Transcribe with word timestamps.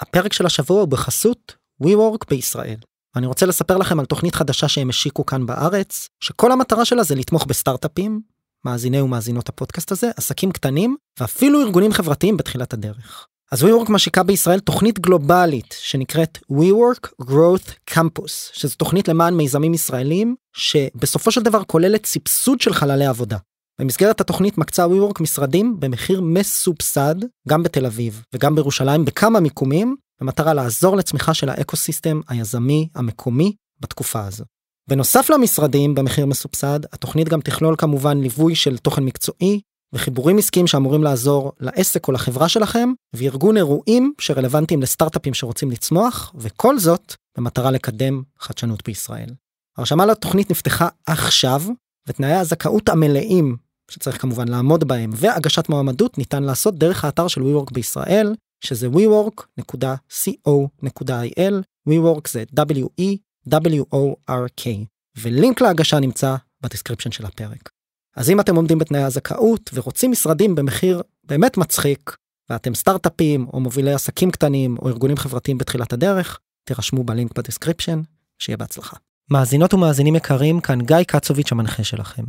הפרק 0.00 0.32
של 0.32 0.46
השבוע 0.46 0.80
הוא 0.80 0.88
בחסות 0.88 1.56
WeWork 1.82 2.26
בישראל. 2.30 2.76
אני 3.16 3.26
רוצה 3.26 3.46
לספר 3.46 3.76
לכם 3.76 4.00
על 4.00 4.06
תוכנית 4.06 4.34
חדשה 4.34 4.68
שהם 4.68 4.88
השיקו 4.88 5.26
כאן 5.26 5.46
בארץ, 5.46 6.08
שכל 6.20 6.52
המטרה 6.52 6.84
שלה 6.84 7.02
זה 7.02 7.14
לתמוך 7.14 7.46
בסטארט-אפים, 7.46 8.20
מאזיני 8.64 9.00
ומאזינות 9.00 9.48
הפודקאסט 9.48 9.92
הזה, 9.92 10.10
עסקים 10.16 10.52
קטנים, 10.52 10.96
ואפילו 11.20 11.62
ארגונים 11.62 11.92
חברתיים 11.92 12.36
בתחילת 12.36 12.72
הדרך. 12.72 13.26
אז 13.52 13.62
WeWork 13.62 13.92
משיקה 13.92 14.22
בישראל 14.22 14.60
תוכנית 14.60 14.98
גלובלית 14.98 15.74
שנקראת 15.80 16.38
WeWork 16.52 17.08
Growth 17.22 17.94
Campus, 17.94 18.32
שזו 18.52 18.76
תוכנית 18.76 19.08
למען 19.08 19.34
מיזמים 19.34 19.74
ישראלים, 19.74 20.36
שבסופו 20.56 21.30
של 21.30 21.42
דבר 21.42 21.64
כוללת 21.64 22.06
סבסוד 22.06 22.60
של 22.60 22.74
חללי 22.74 23.06
עבודה. 23.06 23.36
במסגרת 23.80 24.20
התוכנית 24.20 24.58
מקצה 24.58 24.86
WeWork 24.86 25.22
משרדים 25.22 25.80
במחיר 25.80 26.20
מסובסד 26.20 27.14
גם 27.48 27.62
בתל 27.62 27.86
אביב 27.86 28.24
וגם 28.34 28.54
בירושלים 28.54 29.04
בכמה 29.04 29.40
מיקומים 29.40 29.96
במטרה 30.20 30.54
לעזור 30.54 30.96
לצמיחה 30.96 31.34
של 31.34 31.48
האקוסיסטם 31.48 32.20
היזמי 32.28 32.88
המקומי 32.94 33.52
בתקופה 33.80 34.26
הזו. 34.26 34.44
בנוסף 34.88 35.30
למשרדים 35.30 35.94
במחיר 35.94 36.26
מסובסד 36.26 36.80
התוכנית 36.92 37.28
גם 37.28 37.40
תכלול 37.40 37.74
כמובן 37.78 38.20
ליווי 38.20 38.54
של 38.54 38.78
תוכן 38.78 39.02
מקצועי 39.02 39.60
וחיבורים 39.92 40.38
עסקיים 40.38 40.66
שאמורים 40.66 41.02
לעזור 41.02 41.52
לעסק 41.60 42.08
או 42.08 42.12
לחברה 42.12 42.48
שלכם 42.48 42.92
וארגון 43.14 43.56
אירועים 43.56 44.12
שרלוונטיים 44.20 44.82
לסטארט-אפים 44.82 45.34
שרוצים 45.34 45.70
לצמוח 45.70 46.32
וכל 46.38 46.78
זאת 46.78 47.14
במטרה 47.36 47.70
לקדם 47.70 48.22
חדשנות 48.38 48.84
בישראל. 48.86 49.28
הרשמה 49.78 50.06
לתוכנית 50.06 50.50
נפתחה 50.50 50.88
עכשיו 51.06 51.62
ותנאי 52.08 52.32
הזכאות 52.32 52.88
המלאים 52.88 53.56
שצריך 53.90 54.22
כמובן 54.22 54.48
לעמוד 54.48 54.84
בהם 54.84 55.10
והגשת 55.14 55.68
מועמדות 55.68 56.18
ניתן 56.18 56.42
לעשות 56.42 56.78
דרך 56.78 57.04
האתר 57.04 57.28
של 57.28 57.40
WeWork 57.40 57.72
בישראל 57.72 58.34
שזה 58.64 58.88
wework.co.il 58.88 59.62
WeWork 61.88 62.28
זה 62.28 62.44
W-E-W-O-R-K 62.56 63.84
ולינק 65.18 65.60
להגשה 65.60 66.00
נמצא 66.00 66.36
ב 66.60 66.64
description 66.64 67.10
של 67.10 67.26
הפרק. 67.26 67.70
אז 68.16 68.30
אם 68.30 68.40
אתם 68.40 68.56
עומדים 68.56 68.78
בתנאי 68.78 69.02
הזכאות 69.02 69.70
ורוצים 69.74 70.10
משרדים 70.10 70.54
במחיר 70.54 71.02
באמת 71.24 71.56
מצחיק 71.56 72.16
ואתם 72.50 72.74
סטארט-אפים 72.74 73.46
או 73.52 73.60
מובילי 73.60 73.92
עסקים 73.92 74.30
קטנים 74.30 74.76
או 74.78 74.88
ארגונים 74.88 75.16
חברתיים 75.16 75.58
בתחילת 75.58 75.92
הדרך 75.92 76.38
תירשמו 76.64 77.04
בלינק 77.04 77.38
ב 77.38 77.43
description 77.43 78.00
שיהיה 78.38 78.56
בהצלחה. 78.56 78.96
מאזינות 79.30 79.74
ומאזינים 79.74 80.16
יקרים 80.16 80.60
כאן 80.60 80.82
גיא 80.82 81.02
קצוביץ' 81.06 81.52
המנחה 81.52 81.84
שלכם. 81.84 82.24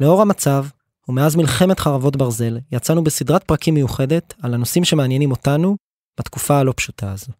לאור 0.00 0.22
המצב 0.22 0.66
ומאז 1.08 1.36
מלחמת 1.36 1.80
חרבות 1.80 2.16
ברזל 2.16 2.58
יצאנו 2.72 3.04
בסדרת 3.04 3.44
פרקים 3.44 3.74
מיוחדת 3.74 4.34
על 4.42 4.54
הנושאים 4.54 4.84
שמעניינים 4.84 5.30
אותנו 5.30 5.76
בתקופה 6.20 6.58
הלא 6.58 6.72
פשוטה 6.76 7.12
הזו. 7.12 7.32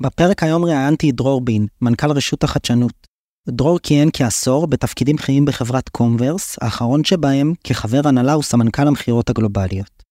בפרק 0.00 0.42
היום 0.42 0.64
ראיינתי 0.64 1.10
את 1.10 1.14
דרור 1.14 1.40
בין, 1.40 1.66
מנכ"ל 1.82 2.10
רשות 2.10 2.44
החדשנות. 2.44 3.06
דרור 3.48 3.78
כיהן 3.78 4.08
כעשור 4.12 4.66
בתפקידים 4.66 5.16
בכירים 5.16 5.44
בחברת 5.44 5.88
קומברס, 5.88 6.56
האחרון 6.60 7.04
שבהם 7.04 7.54
כחבר 7.64 8.00
הנהלה 8.04 8.38
וסמנכ"ל 8.38 8.88
המכירות 8.88 9.30
הגלובליות. 9.30 10.02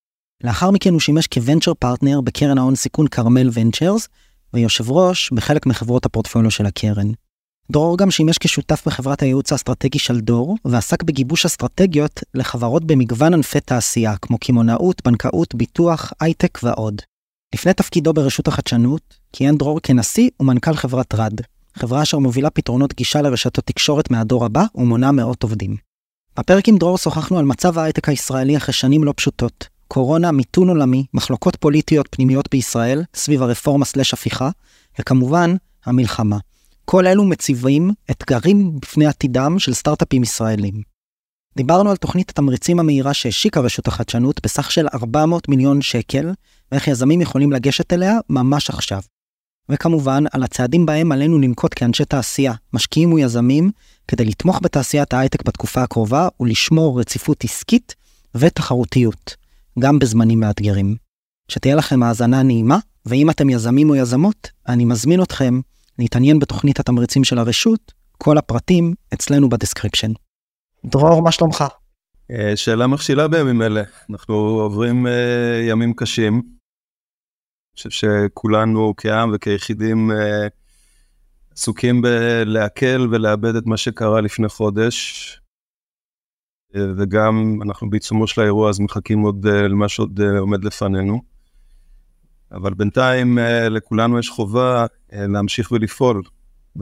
לאחר 0.44 0.72
מכן 0.72 0.92
הוא 0.92 1.00
שימש 1.00 1.28
כ 1.28 1.38
venture 1.38 1.74
partner 1.74 2.22
בקרן 2.22 2.58
ההון 2.58 2.76
סיכון 2.76 3.08
כרמל 3.08 3.50
ונצ'רס, 3.54 4.08
ויושב 4.54 4.92
ראש 4.92 5.32
בחלק 5.32 5.66
מחברות 5.66 6.06
הפורטפוליו 6.06 6.52
של 6.52 6.66
הקרן. 6.66 7.12
דרור 7.72 7.98
גם 7.98 8.12
שימש 8.12 8.38
כשותף 8.38 8.84
בחברת 8.86 9.22
הייעוץ 9.22 9.52
האסטרטגי 9.52 10.00
של 10.00 10.20
דור, 10.20 10.58
ועסק 10.66 11.04
בגיבוש 11.04 11.46
אסטרטגיות 11.46 12.24
לחברות 12.34 12.84
במגוון 12.84 13.34
ענפי 13.34 13.60
תעשייה, 13.60 14.18
כמו 14.18 14.38
קמעונאות, 14.38 15.02
בנקאות, 15.06 15.56
ביטוח, 15.56 16.14
הייטק 16.20 16.60
ועוד. 16.64 17.02
לפני 17.56 17.74
תפקידו 17.74 18.14
ברשות 18.14 18.48
החדשנות, 18.48 19.02
כיהן 19.34 19.58
דרור 19.58 19.80
כנשיא 19.84 20.30
ומנכ"ל 20.40 20.74
חברת 20.74 21.16
רד, 21.16 21.34
חברה 21.76 22.02
אשר 22.02 22.20
מובילה 22.20 22.50
פתרונות 22.50 22.94
גישה 22.94 23.22
לרשתות 23.22 23.66
תקשורת 23.66 24.12
מהדור 24.12 24.46
הבא 24.46 24.64
ומונה 24.76 25.12
מאות 25.12 25.44
עובדים. 25.44 25.76
בפרק 26.40 26.68
עם 26.68 26.78
דרור 26.78 26.98
שוחחנו 26.98 27.40
על 27.40 27.46
מצב 27.46 27.78
ההייטק 27.78 28.10
הישראלי 28.10 28.58
אחרי 28.58 28.74
שנים 28.74 29.04
לא 29.04 29.14
פשוטות, 29.18 29.68
קורונה, 29.88 30.32
מיתון 30.32 30.70
עולמי, 30.70 31.06
מחלוקות 31.14 31.56
פוליטיות 31.56 32.08
פנימיות 32.12 32.50
בישראל, 32.52 33.04
סביב 33.16 33.42
הרפורמה 33.42 33.86
סלש 33.86 34.14
הפיכה, 34.14 34.50
וכמובן, 35.00 35.56
המלחמה. 35.86 36.38
כל 36.92 37.08
אלו 37.08 37.26
מציבים 37.26 37.92
אתגרים 38.12 38.80
בפני 38.80 39.06
עתידם 39.06 39.60
של 39.60 39.74
סטארט-אפים 39.74 40.24
ישראלים. 40.24 40.82
דיברנו 41.58 41.90
על 41.90 41.98
תוכנית 41.98 42.30
התמריצים 42.30 42.80
המהירה 42.80 43.14
שהשיקה 43.14 43.60
רשות 43.60 43.88
החדשנות 43.88 44.40
בסך 44.44 44.72
של 44.72 44.88
400 44.94 45.50
מיליון 45.50 45.82
שקל, 45.82 46.32
ואיך 46.72 46.88
יזמים 46.88 47.22
יכולים 47.22 47.52
לגשת 47.52 47.94
אליה 47.94 48.18
ממש 48.30 48.70
עכשיו. 48.70 49.02
וכמובן, 49.70 50.24
על 50.32 50.44
הצעדים 50.44 50.86
בהם 50.86 51.12
עלינו 51.12 51.40
לנקוט 51.40 51.72
כאנשי 51.76 52.06
תעשייה, 52.06 52.54
משקיעים 52.74 53.14
ויזמים, 53.14 53.72
כדי 54.08 54.26
לתמוך 54.26 54.60
בתעשיית 54.64 55.14
ההייטק 55.14 55.44
בתקופה 55.44 55.84
הקרובה 55.84 56.28
ולשמור 56.40 57.00
רציפות 57.00 57.44
עסקית 57.44 57.96
ותחרותיות, 58.36 59.36
גם 59.80 60.00
בזמנים 60.00 60.40
מאתגרים. 60.40 60.96
שתהיה 61.52 61.76
לכם 61.76 62.04
האזנה 62.04 62.44
נעימה, 62.44 62.80
ואם 63.06 63.30
אתם 63.30 63.50
יזמים 63.50 63.90
או 63.90 63.96
יזמות, 63.96 64.50
אני 64.68 64.86
מזמין 64.86 65.22
אתכם 65.22 65.60
להתעניין 66.00 66.40
בתוכנית 66.40 66.80
התמריצים 66.80 67.24
של 67.24 67.38
הרשות, 67.38 67.94
כל 68.18 68.38
הפרטים 68.38 68.94
אצלנו 69.14 69.50
ב 69.50 69.55
description. 69.55 70.12
דרור, 70.86 71.24
מה 71.24 71.32
שלומך? 71.32 71.64
אה, 72.32 72.58
שאלה 72.58 72.88
מכשילה 72.88 73.28
בימים 73.28 73.62
אלה, 73.62 73.84
אנחנו 74.10 74.36
עוברים 74.36 75.08
אה, 75.08 75.62
ימים 75.70 75.94
קשים. 75.94 76.34
אני 76.34 77.76
חושב 77.76 77.90
שכולנו 77.90 78.94
כעם 78.98 79.32
וכיחידים 79.34 80.12
אה, 80.12 80.48
עסוקים 81.52 82.02
בלעכל 82.02 83.08
ולעבד 83.12 83.56
את 83.56 83.66
מה 83.66 83.78
שקרה 83.78 84.22
לפני 84.22 84.50
חודש. 84.50 85.36
וגם 86.98 87.60
אנחנו 87.66 87.90
בעיצומו 87.90 88.28
של 88.28 88.42
האירוע 88.42 88.70
אז 88.70 88.80
מחכים 88.80 89.20
עוד 89.20 89.48
למה 89.48 89.90
שעוד 89.90 90.20
עומד 90.40 90.64
לפנינו. 90.64 91.22
אבל 92.54 92.74
בינתיים 92.74 93.40
אה, 93.40 93.70
לכולנו 93.70 94.20
יש 94.20 94.30
חובה 94.30 94.86
אה, 95.14 95.28
להמשיך 95.28 95.72
ולפעול, 95.72 96.22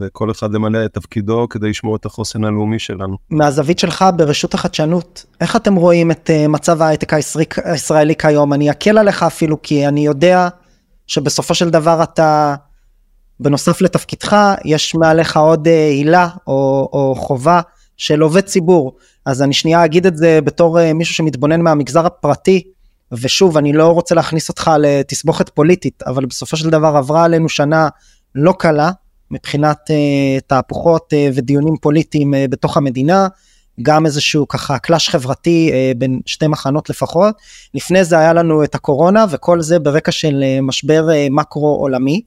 וכל 0.00 0.30
אחד 0.30 0.52
למלא 0.52 0.84
את 0.84 0.94
תפקידו 0.94 1.46
כדי 1.50 1.70
לשמור 1.70 1.96
את 1.96 2.06
החוסן 2.06 2.44
הלאומי 2.44 2.78
שלנו. 2.78 3.16
מהזווית 3.30 3.78
שלך 3.78 4.04
ברשות 4.16 4.54
החדשנות, 4.54 5.24
איך 5.40 5.56
אתם 5.56 5.74
רואים 5.74 6.10
את 6.10 6.30
אה, 6.30 6.48
מצב 6.48 6.82
ההייטק 6.82 7.12
הישראלי 7.64 8.16
כיום? 8.16 8.52
אני 8.52 8.70
אקל 8.70 8.98
עליך 8.98 9.22
אפילו, 9.22 9.62
כי 9.62 9.88
אני 9.88 10.06
יודע 10.06 10.48
שבסופו 11.06 11.54
של 11.54 11.70
דבר 11.70 12.02
אתה, 12.02 12.54
בנוסף 13.40 13.80
לתפקידך, 13.80 14.36
יש 14.64 14.94
מעליך 14.94 15.36
עוד 15.36 15.68
הילה 15.68 16.28
או, 16.46 16.88
או 16.92 17.14
חובה 17.18 17.60
של 17.96 18.20
עובד 18.20 18.40
ציבור. 18.40 18.96
אז 19.26 19.42
אני 19.42 19.52
שנייה 19.52 19.84
אגיד 19.84 20.06
את 20.06 20.16
זה 20.16 20.40
בתור 20.44 20.92
מישהו 20.92 21.14
שמתבונן 21.14 21.60
מהמגזר 21.60 22.06
הפרטי. 22.06 22.62
ושוב, 23.12 23.56
אני 23.56 23.72
לא 23.72 23.86
רוצה 23.86 24.14
להכניס 24.14 24.48
אותך 24.48 24.70
לתסבוכת 24.80 25.48
פוליטית, 25.48 26.02
אבל 26.06 26.26
בסופו 26.26 26.56
של 26.56 26.70
דבר 26.70 26.96
עברה 26.96 27.24
עלינו 27.24 27.48
שנה 27.48 27.88
לא 28.34 28.54
קלה 28.58 28.90
מבחינת 29.30 29.78
uh, 29.90 30.40
תהפוכות 30.46 31.12
uh, 31.12 31.32
ודיונים 31.34 31.76
פוליטיים 31.80 32.34
uh, 32.34 32.36
בתוך 32.50 32.76
המדינה, 32.76 33.28
גם 33.82 34.06
איזשהו 34.06 34.48
ככה 34.48 34.78
קלאש 34.78 35.08
חברתי 35.08 35.70
uh, 35.72 35.98
בין 35.98 36.20
שתי 36.26 36.46
מחנות 36.46 36.90
לפחות. 36.90 37.34
לפני 37.74 38.04
זה 38.04 38.18
היה 38.18 38.32
לנו 38.32 38.64
את 38.64 38.74
הקורונה 38.74 39.24
וכל 39.30 39.62
זה 39.62 39.78
ברקע 39.78 40.12
של 40.12 40.44
uh, 40.44 40.62
משבר 40.62 41.08
uh, 41.08 41.32
מקרו 41.32 41.76
עולמי. 41.76 42.22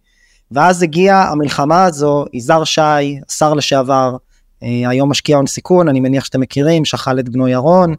ואז 0.51 0.83
הגיעה 0.83 1.31
המלחמה 1.31 1.83
הזו, 1.83 2.25
יזהר 2.33 2.63
שי, 2.63 3.19
השר 3.29 3.53
לשעבר, 3.53 4.15
היום 4.61 5.09
משקיע 5.09 5.37
הון 5.37 5.47
סיכון, 5.47 5.89
אני 5.89 5.99
מניח 5.99 6.25
שאתם 6.25 6.39
מכירים, 6.39 6.85
שכל 6.85 7.19
את 7.19 7.29
בנו 7.29 7.47
ירון. 7.47 7.95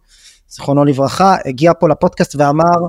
זיכרונו 0.52 0.84
לברכה, 0.84 1.36
הגיע 1.44 1.72
פה 1.80 1.88
לפודקאסט 1.88 2.34
ואמר, 2.38 2.86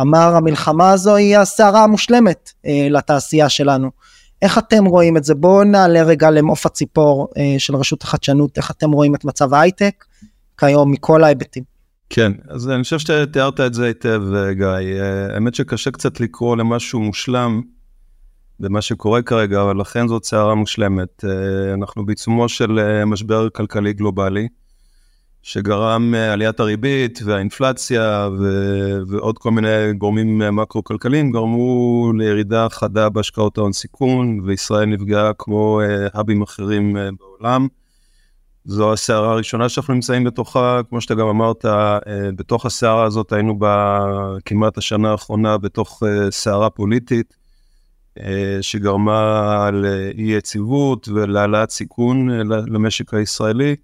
אמר 0.00 0.36
המלחמה 0.36 0.90
הזו 0.90 1.16
היא 1.16 1.38
הסערה 1.38 1.84
המושלמת 1.84 2.52
אה, 2.66 2.86
לתעשייה 2.90 3.48
שלנו. 3.48 3.90
איך 4.42 4.58
אתם 4.58 4.84
רואים 4.84 5.16
את 5.16 5.24
זה? 5.24 5.34
בואו 5.34 5.64
נעלה 5.64 6.02
רגע 6.02 6.30
למעוף 6.30 6.66
הציפור 6.66 7.28
אה, 7.38 7.54
של 7.58 7.76
רשות 7.76 8.02
החדשנות, 8.02 8.56
איך 8.56 8.70
אתם 8.70 8.92
רואים 8.92 9.14
את 9.14 9.24
מצב 9.24 9.54
ההייטק 9.54 10.04
כיום 10.58 10.90
מכל 10.90 11.24
ההיבטים. 11.24 11.74
כן, 12.10 12.32
אז 12.48 12.68
אני 12.68 12.82
חושב 12.82 12.98
שתיארת 12.98 13.60
את 13.60 13.74
זה 13.74 13.86
היטב, 13.86 14.22
אה, 14.34 14.54
גיא. 14.54 14.66
אה, 14.66 15.34
האמת 15.34 15.54
שקשה 15.54 15.90
קצת 15.90 16.20
לקרוא 16.20 16.56
למשהו 16.56 17.00
מושלם 17.00 17.60
במה 18.60 18.82
שקורה 18.82 19.22
כרגע, 19.22 19.62
אבל 19.62 19.80
לכן 19.80 20.08
זאת 20.08 20.24
סערה 20.24 20.54
מושלמת. 20.54 21.24
אה, 21.24 21.74
אנחנו 21.74 22.06
בעיצומו 22.06 22.48
של 22.48 23.02
משבר 23.06 23.48
כלכלי 23.48 23.92
גלובלי. 23.92 24.48
שגרם 25.46 26.14
אה, 26.14 26.32
עליית 26.32 26.60
הריבית 26.60 27.20
והאינפלציה 27.24 28.28
ו- 28.38 28.98
ועוד 29.08 29.38
כל 29.38 29.50
מיני 29.50 29.92
גורמים 29.98 30.42
אה, 30.42 30.50
מקרו-כלכליים 30.50 31.32
גרמו 31.32 32.12
לירידה 32.18 32.66
חדה 32.70 33.08
בהשקעות 33.08 33.58
ההון 33.58 33.72
סיכון, 33.72 34.40
וישראל 34.44 34.84
נפגעה 34.84 35.32
כמו 35.38 35.80
אה, 35.80 36.06
האבים 36.14 36.42
אחרים 36.42 36.96
בעולם. 37.18 37.68
זו 38.64 38.92
הסערה 38.92 39.32
הראשונה 39.32 39.68
שאנחנו 39.68 39.94
נמצאים 39.94 40.24
בתוכה, 40.24 40.80
כמו 40.88 41.00
שאתה 41.00 41.14
גם 41.14 41.26
אמרת, 41.26 41.64
בתוך 42.36 42.66
הסערה 42.66 43.04
הזאת 43.04 43.32
היינו 43.32 43.58
בכמעט 43.58 44.78
השנה 44.78 45.10
האחרונה 45.10 45.58
בתוך 45.58 46.02
סערה 46.30 46.70
פוליטית. 46.70 47.34
שגרמה 48.60 49.70
לאי 49.72 50.22
יציבות 50.22 51.08
ולהעלאת 51.08 51.70
סיכון 51.70 52.28
למשק 52.66 53.14
הישראלי. 53.14 53.76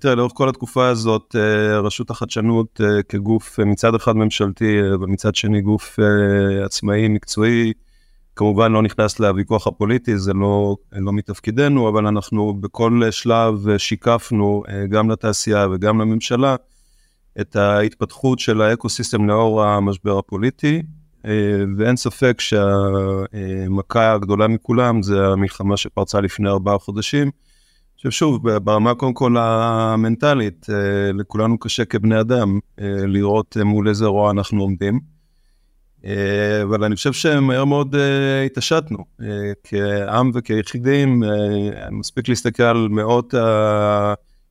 תראה, 0.00 0.14
לאורך 0.14 0.32
כל 0.34 0.48
התקופה 0.48 0.88
הזאת, 0.88 1.36
רשות 1.82 2.10
החדשנות 2.10 2.80
כגוף 3.08 3.58
מצד 3.58 3.94
אחד 3.94 4.16
ממשלתי 4.16 4.82
ומצד 5.00 5.34
שני 5.34 5.60
גוף 5.60 5.98
עצמאי, 6.64 7.08
מקצועי, 7.08 7.72
כמובן 8.36 8.72
לא 8.72 8.82
נכנס 8.82 9.20
לוויכוח 9.20 9.66
הפוליטי, 9.66 10.18
זה 10.18 10.32
לא, 10.32 10.76
לא 10.92 11.12
מתפקידנו, 11.12 11.88
אבל 11.88 12.06
אנחנו 12.06 12.54
בכל 12.54 13.00
שלב 13.10 13.78
שיקפנו 13.78 14.62
גם 14.88 15.10
לתעשייה 15.10 15.66
וגם 15.72 16.00
לממשלה 16.00 16.56
את 17.40 17.56
ההתפתחות 17.56 18.38
של 18.38 18.62
האקו-סיסטם 18.62 19.28
לאור 19.28 19.64
המשבר 19.64 20.18
הפוליטי, 20.18 20.82
ואין 21.76 21.96
ספק 21.96 22.40
שהמכה 22.40 24.12
הגדולה 24.12 24.48
מכולם 24.48 25.02
זה 25.02 25.26
המלחמה 25.26 25.76
שפרצה 25.76 26.20
לפני 26.20 26.48
ארבעה 26.48 26.78
חודשים. 26.78 27.30
עכשיו 28.02 28.12
שוב, 28.12 28.48
ברמה 28.58 28.94
קודם 28.94 29.14
כל 29.14 29.36
המנטלית, 29.38 30.66
לכולנו 31.14 31.58
קשה 31.58 31.84
כבני 31.84 32.20
אדם 32.20 32.58
לראות 33.06 33.56
מול 33.64 33.88
איזה 33.88 34.06
רוע 34.06 34.30
אנחנו 34.30 34.62
עומדים. 34.62 35.00
אה, 36.04 36.62
אבל 36.62 36.84
אני 36.84 36.96
חושב 36.96 37.12
שמהר 37.12 37.64
מאוד 37.64 37.96
התעשתנו 38.46 38.98
כעם 39.64 40.30
וכיחידים, 40.34 41.22
מספיק 41.90 42.28
להסתכל 42.28 42.62
על 42.62 42.88
מאות 42.88 43.34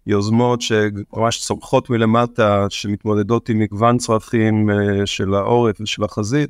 היוזמות 0.06 0.62
שממש 0.62 1.40
צומחות 1.40 1.90
מלמטה, 1.90 2.66
שמתמודדות 2.70 3.50
עם 3.50 3.60
מגוון 3.60 3.98
צרכים 3.98 4.70
של 5.06 5.34
העורף 5.34 5.82
ושל 5.82 6.04
החזית, 6.04 6.50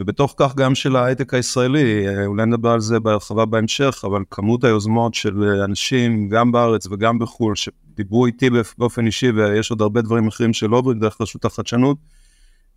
ובתוך 0.00 0.34
כך 0.36 0.54
גם 0.54 0.74
של 0.74 0.96
ההייטק 0.96 1.34
הישראלי, 1.34 2.08
uh, 2.08 2.26
אולי 2.26 2.46
נדבר 2.46 2.70
על 2.70 2.80
זה 2.80 3.00
בהרחבה 3.00 3.44
בהמשך, 3.44 4.04
אבל 4.04 4.22
כמות 4.30 4.64
היוזמות 4.64 5.14
של 5.14 5.44
אנשים, 5.64 6.28
גם 6.28 6.52
בארץ 6.52 6.86
וגם 6.86 7.18
בחו"ל, 7.18 7.54
שדיברו 7.54 8.26
איתי 8.26 8.50
באופן 8.78 9.06
אישי, 9.06 9.30
ויש 9.30 9.70
עוד 9.70 9.80
הרבה 9.80 10.02
דברים 10.02 10.28
אחרים 10.28 10.52
שלא 10.52 10.76
עוברים 10.76 10.98
דרך 10.98 11.20
רשות 11.20 11.44
החדשנות, 11.44 11.96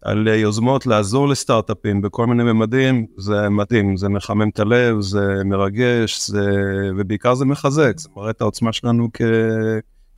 על 0.02 0.28
יוזמות 0.28 0.86
לעזור 0.86 1.28
לסטארט-אפים 1.28 2.02
בכל 2.02 2.28
מיני 2.28 2.44
ממדים, 2.44 3.06
זה 3.18 3.50
מדהים, 3.50 3.98
זה 3.98 4.10
מחמם 4.10 4.50
את 4.50 4.60
הלב, 4.60 5.02
זה 5.02 5.44
מרגש, 5.46 6.30
זה... 6.30 6.52
ובעיקר 6.98 7.36
זה 7.36 7.46
מחזק, 7.46 7.94
זה 7.98 8.10
מראה 8.16 8.30
את 8.30 8.42
העוצמה 8.42 8.74
שלנו 8.74 9.10
כ... 9.14 9.22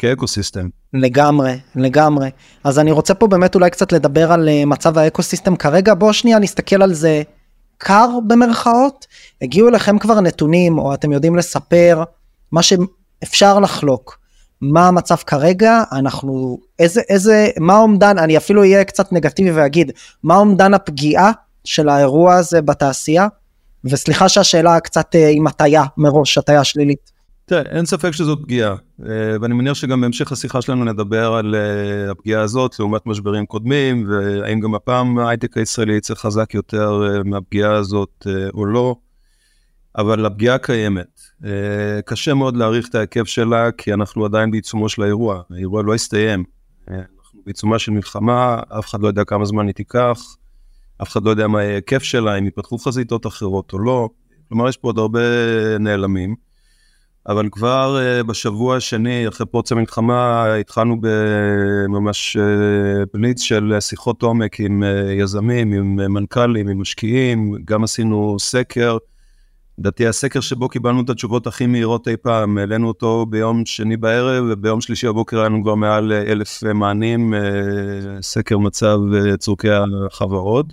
כאקו-סיסטם. 0.01 0.69
לגמרי, 0.94 1.59
לגמרי. 1.75 2.30
אז 2.63 2.80
אני 2.80 2.92
רוצה 2.92 3.13
פה 3.13 3.27
באמת 3.27 3.56
אולי 3.56 3.69
קצת 3.69 3.92
לדבר 3.92 4.31
על 4.31 4.50
אה, 4.50 4.65
מצב 4.65 4.98
האקו-סיסטם 4.98 5.56
כרגע, 5.56 5.94
בוא 5.94 6.13
שנייה 6.13 6.39
נסתכל 6.39 6.81
על 6.81 6.94
זה 6.94 7.21
קר 7.77 8.09
במרכאות. 8.27 9.07
הגיעו 9.42 9.69
אליכם 9.69 10.00
כבר 10.00 10.19
נתונים, 10.19 10.77
או 10.77 10.94
אתם 10.94 11.12
יודעים 11.12 11.36
לספר 11.36 12.03
מה 12.51 12.62
שאפשר 12.62 13.59
לחלוק. 13.59 14.18
מה 14.62 14.88
המצב 14.88 15.15
כרגע, 15.15 15.83
אנחנו, 15.92 16.57
איזה, 16.80 17.01
איזה, 17.09 17.50
מה 17.59 17.77
אומדן, 17.77 18.18
אני 18.18 18.38
אפילו 18.38 18.62
אהיה 18.62 18.83
קצת 18.83 19.13
נגטיבי 19.13 19.51
ואגיד, 19.51 19.92
מה 20.24 20.36
אומדן 20.36 20.74
הפגיעה 20.74 21.31
של 21.63 21.89
האירוע 21.89 22.36
הזה 22.36 22.62
בתעשייה? 22.62 23.27
וסליחה 23.86 24.30
שהשאלה 24.30 24.80
קצת 24.80 25.15
אה, 25.15 25.30
עם 25.30 25.48
הטיה 25.48 25.83
מראש, 25.98 26.38
הטיה 26.38 26.63
שלילית. 26.63 27.11
תראה, 27.51 27.62
אין 27.62 27.86
ספק 27.86 28.12
שזאת 28.12 28.39
פגיעה, 28.42 28.75
אה, 29.06 29.36
ואני 29.42 29.53
מניח 29.53 29.74
שגם 29.74 30.01
בהמשך 30.01 30.31
השיחה 30.31 30.62
שלנו 30.62 30.86
נדבר 30.86 31.33
על 31.33 31.56
אה, 31.56 32.12
הפגיעה 32.12 32.42
הזאת 32.42 32.80
לעומת 32.80 33.06
משברים 33.06 33.45
קודמים, 33.45 34.09
והאם 34.09 34.59
גם 34.59 34.75
הפעם 34.75 35.18
ההייטק 35.18 35.57
הישראלי 35.57 35.94
יצא 35.94 36.15
חזק 36.15 36.53
יותר 36.53 37.01
מהפגיעה 37.25 37.74
הזאת 37.74 38.27
או 38.53 38.65
לא, 38.65 38.95
אבל 39.98 40.25
הפגיעה 40.25 40.57
קיימת. 40.57 41.21
אה, 41.45 42.01
קשה 42.06 42.33
מאוד 42.33 42.57
להעריך 42.57 42.89
את 42.89 42.95
ההיקף 42.95 43.27
שלה, 43.27 43.71
כי 43.71 43.94
אנחנו 43.94 44.25
עדיין 44.25 44.51
בעיצומו 44.51 44.89
של 44.89 45.03
האירוע. 45.03 45.42
האירוע 45.50 45.83
לא 45.83 45.94
הסתיים. 45.94 46.44
אה, 46.92 46.95
אנחנו 46.95 47.39
בעיצומה 47.45 47.80
של 47.80 47.92
מלחמה, 47.92 48.59
אף 48.80 48.89
אחד 48.89 49.01
לא 49.01 49.07
יודע 49.07 49.24
כמה 49.24 49.45
זמן 49.45 49.68
היא 49.68 49.75
תיקח, 49.75 50.21
אף 51.01 51.09
אחד 51.09 51.24
לא 51.24 51.30
יודע 51.30 51.48
מה 51.48 51.59
ההיקף 51.59 52.03
שלה, 52.03 52.38
אם 52.38 52.48
יפתחו 52.48 52.77
חזיתות 52.77 53.27
אחרות 53.27 53.74
או 53.74 53.80
לא. 53.80 54.09
כלומר, 54.50 54.69
יש 54.69 54.77
פה 54.77 54.88
עוד 54.88 54.98
הרבה 54.98 55.19
נעלמים. 55.80 56.50
אבל 57.28 57.50
כבר 57.52 58.00
uh, 58.00 58.24
בשבוע 58.24 58.76
השני, 58.76 59.28
אחרי 59.28 59.46
פרוץ 59.46 59.72
המלחמה, 59.72 60.46
התחלנו 60.56 60.98
בממש 61.02 62.38
uh, 62.38 62.40
בליץ 63.14 63.42
של 63.42 63.74
שיחות 63.80 64.24
עומק 64.24 64.60
עם 64.60 64.84
uh, 64.84 65.12
יזמים, 65.12 65.74
עם 65.74 65.96
מנכ"לים, 66.14 66.68
עם 66.68 66.82
משקיעים, 66.82 67.56
גם 67.66 67.84
עשינו 67.84 68.36
סקר. 68.40 68.98
לדעתי 69.78 70.08
הסקר 70.08 70.40
שבו 70.40 70.70
קיבלנו 70.70 71.02
את 71.02 71.10
התשובות 71.10 71.48
הכי 71.48 71.66
מהירות 71.66 72.08
אי 72.08 72.18
פעם, 72.18 72.58
העלינו 72.58 72.88
אותו 72.88 73.26
ביום 73.26 73.66
שני 73.66 73.98
בערב, 73.98 74.46
וביום 74.50 74.82
שלישי 74.82 75.08
בבוקר 75.08 75.40
היה 75.40 75.50
לנו 75.50 75.64
כבר 75.64 75.76
מעל 75.76 76.12
אלף 76.12 76.64
מענים, 76.64 77.34
אה, 77.34 77.40
סקר 78.22 78.58
מצב 78.58 79.00
אה, 79.14 79.38
צורכי 79.38 79.68
החברות. 79.72 80.66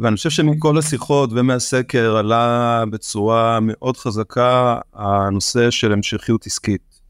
ואני 0.00 0.16
חושב 0.16 0.30
שמכל 0.30 0.78
השיחות 0.78 1.30
ומהסקר 1.32 2.16
עלה 2.16 2.84
בצורה 2.90 3.58
מאוד 3.62 3.96
חזקה 3.96 4.78
הנושא 4.94 5.70
של 5.70 5.92
המשכיות 5.92 6.46
עסקית. 6.46 7.00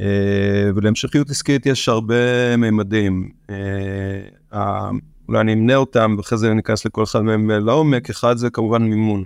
אה, 0.00 0.70
ולהמשכיות 0.74 1.30
עסקית 1.30 1.66
יש 1.66 1.88
הרבה 1.88 2.56
מימדים. 2.56 3.30
אולי 5.28 5.40
אני 5.40 5.52
אמנה 5.52 5.76
אותם 5.76 6.14
ואחרי 6.18 6.38
זה 6.38 6.54
ניכנס 6.54 6.86
לכל 6.86 7.04
אחד 7.04 7.20
מהם 7.20 7.50
לעומק. 7.50 8.10
אחד 8.10 8.36
זה 8.36 8.50
כמובן 8.50 8.82
מימון. 8.82 9.24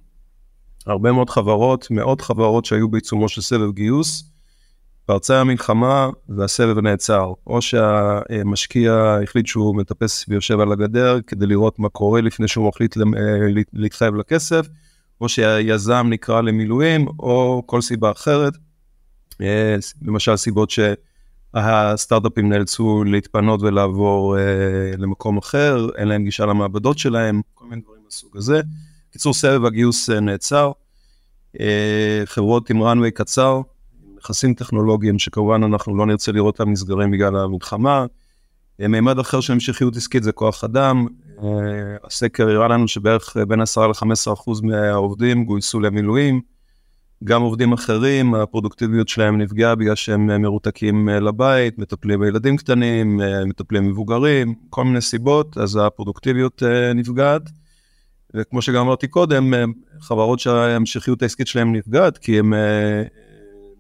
הרבה 0.87 1.13
מאוד 1.13 1.31
חברות, 1.31 1.87
מאות 1.91 2.21
חברות 2.21 2.65
שהיו 2.65 2.89
בעיצומו 2.89 3.29
של 3.29 3.41
סבב 3.41 3.73
גיוס, 3.73 4.32
פרצה 5.07 5.41
המלחמה 5.41 6.11
והסבב 6.29 6.79
נעצר. 6.79 7.33
או 7.47 7.63
שהמשקיע 7.63 9.19
החליט 9.23 9.47
שהוא 9.47 9.77
מטפס 9.77 10.25
ויושב 10.29 10.61
על 10.61 10.73
הגדר 10.73 11.21
כדי 11.27 11.47
לראות 11.47 11.79
מה 11.79 11.89
קורה 11.89 12.21
לפני 12.21 12.49
שהוא 12.49 12.69
מחליט 12.69 12.97
אה, 12.97 13.03
להתחייב 13.73 14.15
לכסף, 14.15 14.67
או 15.21 15.29
שהיזם 15.29 16.07
נקרא 16.11 16.41
למילואים, 16.41 17.09
או 17.09 17.63
כל 17.67 17.81
סיבה 17.81 18.11
אחרת. 18.11 18.53
אה, 19.41 19.77
למשל 20.03 20.37
סיבות 20.37 20.71
שהסטארט-אפים 20.71 22.49
נאלצו 22.49 23.05
להתפנות 23.05 23.63
ולעבור 23.63 24.39
אה, 24.39 24.43
למקום 24.99 25.39
אחר, 25.39 25.87
אין 25.97 26.09
להם 26.09 26.25
גישה 26.25 26.47
למעבדות 26.47 26.99
שלהם, 26.99 27.41
כל 27.55 27.65
מיני 27.65 27.83
דברים 27.83 28.01
מהסוג 28.05 28.37
הזה. 28.37 28.61
קיצור, 29.13 29.35
סבב 29.35 29.65
הגיוס 29.65 30.11
נעצר. 30.11 30.73
חברות 32.25 32.71
עם 32.71 32.83
runway 32.83 33.11
קצר, 33.15 33.61
נכסים 34.25 34.55
טכנולוגיים 34.55 35.19
שכמובן 35.19 35.65
אנחנו 35.65 35.97
לא 35.97 36.07
נרצה 36.07 36.33
לראות 36.33 36.61
אותם 36.61 36.73
נסגרים 36.73 37.11
בגלל 37.11 37.37
המלחמה. 37.37 38.07
אה, 38.81 38.89
מימד 38.89 39.19
אחר 39.19 39.41
של 39.41 39.53
המשכיות 39.53 39.97
עסקית 39.97 40.23
זה 40.23 40.33
כוח 40.33 40.65
אדם. 40.65 41.07
הסקר 42.05 42.49
הראה 42.49 42.69
לנו 42.69 42.89
שבערך 42.89 43.37
בין 43.49 43.61
10 43.61 43.87
ל-15 43.87 44.33
אחוז 44.33 44.61
מהעובדים 44.61 45.45
גויסו 45.45 45.81
למילואים. 45.81 46.41
גם 47.25 47.43
עובדים 47.43 47.73
אחרים, 47.73 48.35
הפרודוקטיביות 48.35 49.09
שלהם 49.09 49.39
נפגעה 49.39 49.75
בגלל 49.75 49.95
שהם 49.95 50.43
מרותקים 50.43 51.09
לבית, 51.09 51.79
מטפלים 51.79 52.21
בילדים 52.21 52.57
קטנים, 52.57 53.21
מטפלים 53.47 53.89
מבוגרים, 53.89 54.55
כל 54.71 54.85
מיני 54.85 55.01
סיבות, 55.01 55.59
אז 55.59 55.79
הפרודוקטיביות 55.83 56.63
נפגעת. 56.95 57.43
וכמו 58.35 58.63
שגם 58.63 58.81
אמרתי 58.81 59.09
קודם, 59.09 59.55
אה, 59.55 59.65
חברות 60.01 60.39
שההמשכיות 60.39 61.23
העסקית 61.23 61.47
שלהם 61.47 61.73
נפגעת, 61.73 62.19
כי 62.19 62.39
הם 62.39 62.55
אה, 62.55 63.03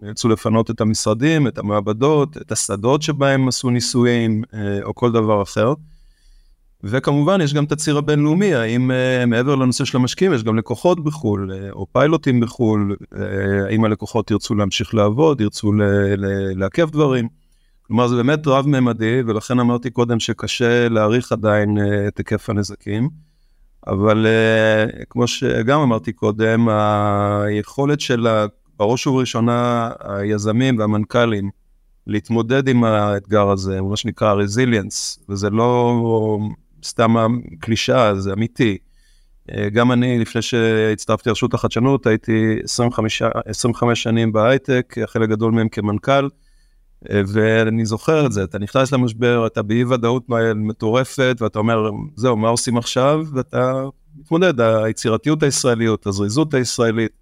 נאלצו 0.03 0.29
לפנות 0.29 0.71
את 0.71 0.81
המשרדים, 0.81 1.47
את 1.47 1.59
המעבדות, 1.59 2.37
את 2.37 2.53
השדות 2.53 3.03
שבהם 3.03 3.49
עשו 3.49 3.71
ניסויים, 3.71 4.43
אה, 4.55 4.83
או 4.83 4.95
כל 4.95 5.13
דבר 5.13 5.43
אחר. 5.43 5.75
וכמובן, 6.85 7.41
יש 7.41 7.55
גם 7.55 7.65
את 7.65 7.73
הציר 7.73 7.99
הבינלאומי, 7.99 8.55
האם 8.55 8.91
מעבר 9.27 9.55
לנושא 9.55 9.85
של 9.85 9.97
המשקיעים, 9.97 10.35
יש 10.35 10.45
גם 10.45 10.57
לקוחות 10.57 11.05
בחו"ל, 11.05 11.51
או 11.71 11.87
פיילוטים 11.93 12.41
בחו"ל, 12.41 12.97
האם 13.69 13.85
הלקוחות 13.85 14.31
ירצו 14.31 14.55
להמשיך 14.55 14.95
לעבוד, 14.95 15.41
ירצו 15.41 15.73
לעכב 16.57 16.91
דברים. 16.91 17.29
כלומר, 17.83 18.09
זה 18.09 18.17
באמת 18.17 18.47
רב-ממדי, 18.47 19.23
ולכן 19.27 19.59
אמרתי 19.59 19.91
קודם 19.91 20.21
שקשה 20.21 20.89
להעריך 20.89 21.33
עדיין 21.33 21.79
את 22.09 22.19
היקף 22.19 22.51
הנזקים. 22.51 23.09
אבל 23.87 24.27
כמו 25.11 25.27
שגם 25.27 25.81
אמרתי 25.81 26.13
קודם, 26.13 26.69
היכולת 26.69 28.01
של 28.01 28.27
בראש 28.83 29.07
ובראשונה 29.07 29.91
היזמים 30.01 30.79
והמנכ"לים 30.79 31.51
להתמודד 32.07 32.69
עם 32.69 32.85
האתגר 32.85 33.51
הזה, 33.51 33.81
מה 33.81 33.97
שנקרא 33.97 34.33
רזיליאנס, 34.33 35.19
וזה 35.29 35.51
לא 35.51 36.39
סתם 36.85 37.17
קלישאה, 37.61 38.15
זה 38.15 38.33
אמיתי. 38.33 38.79
Uh, 39.51 39.55
גם 39.73 39.93
אני, 39.93 40.19
לפני 40.19 40.43
שהצטרפתי 40.43 41.29
לרשות 41.29 41.55
החדשנות, 41.55 42.07
הייתי 42.07 42.57
25, 42.65 43.23
25 43.47 44.03
שנים 44.03 44.33
בהייטק, 44.33 44.95
חלק 45.07 45.29
גדול 45.29 45.53
מהם 45.53 45.69
כמנכ"ל. 45.69 46.29
ואני 47.11 47.87
זוכר 47.87 48.27
את 48.27 48.33
זה, 48.33 48.45
אתה 48.45 48.59
נכנס 48.59 48.93
למשבר, 48.93 49.47
אתה 49.47 49.63
באי 49.63 49.85
ודאות 49.85 50.25
מטורפת, 50.55 51.37
ואתה 51.41 51.59
אומר, 51.59 51.91
זהו, 52.17 52.37
מה 52.37 52.49
עושים 52.49 52.77
עכשיו? 52.77 53.25
ואתה 53.35 53.83
להתמודד, 54.19 54.61
היצירתיות 54.61 55.43
הישראלית, 55.43 56.07
הזריזות 56.07 56.55
הישראלית, 56.55 57.11
אה, 57.13 57.22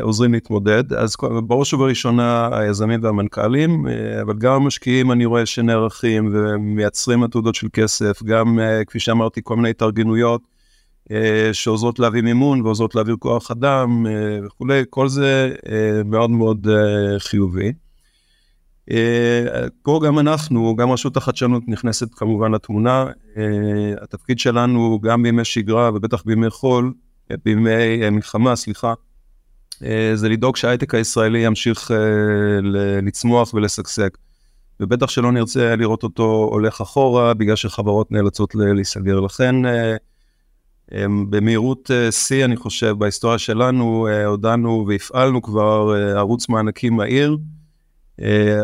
עוזרים 0.00 0.32
להתמודד. 0.32 0.92
אז 0.92 1.16
בראש 1.46 1.74
ובראשונה 1.74 2.48
היזמים 2.52 3.00
והמנכ"לים, 3.02 3.88
אה, 3.88 4.22
אבל 4.22 4.34
גם 4.38 4.52
המשקיעים 4.52 5.12
אני 5.12 5.24
רואה 5.24 5.46
שנערכים 5.46 6.30
ומייצרים 6.32 7.22
עתודות 7.22 7.54
של 7.54 7.68
כסף, 7.72 8.22
גם 8.22 8.58
אה, 8.60 8.84
כפי 8.84 9.00
שאמרתי, 9.00 9.40
כל 9.44 9.56
מיני 9.56 9.70
התארגנויות 9.70 10.52
שעוזרות 11.52 11.98
להביא 11.98 12.22
מימון 12.22 12.60
ועוזרות 12.60 12.94
להעביר 12.94 13.16
כוח 13.18 13.50
אדם 13.50 14.06
וכולי, 14.46 14.82
כל 14.90 15.08
זה 15.08 15.54
מאוד 16.04 16.30
מאוד 16.30 16.66
חיובי. 17.18 17.72
פה 19.82 20.00
גם 20.06 20.18
אנחנו, 20.18 20.76
גם 20.76 20.90
רשות 20.90 21.16
החדשנות 21.16 21.62
נכנסת 21.68 22.14
כמובן 22.14 22.52
לתמונה. 22.52 23.06
התפקיד 24.02 24.38
שלנו 24.38 25.00
גם 25.02 25.22
בימי 25.22 25.44
שגרה 25.44 25.90
ובטח 25.94 26.22
בימי 26.26 26.50
חול, 26.50 26.92
בימי 27.44 28.10
מלחמה, 28.10 28.56
סליחה, 28.56 28.88
אה, 28.88 28.94
זה 30.14 30.28
לדאוג 30.28 30.56
שההייטק 30.56 30.94
הישראלי 30.94 31.38
ימשיך 31.38 31.90
אה, 31.90 31.96
לצמוח 33.02 33.54
ולשגשג. 33.54 34.08
ובטח 34.80 35.08
שלא 35.08 35.32
נרצה 35.32 35.76
לראות 35.76 36.02
אותו 36.02 36.48
הולך 36.52 36.80
אחורה, 36.80 37.34
בגלל 37.34 37.56
שחברות 37.56 38.12
נאלצות 38.12 38.54
להיסגר. 38.54 39.20
לכן, 39.20 39.66
אה, 39.66 39.96
במהירות 41.30 41.90
שיא, 42.10 42.44
אני 42.44 42.56
חושב, 42.56 42.94
בהיסטוריה 42.98 43.38
שלנו, 43.38 44.08
הודענו 44.26 44.84
והפעלנו 44.88 45.42
כבר 45.42 45.94
ערוץ 46.16 46.48
מענקים 46.48 46.96
מהיר, 46.96 47.36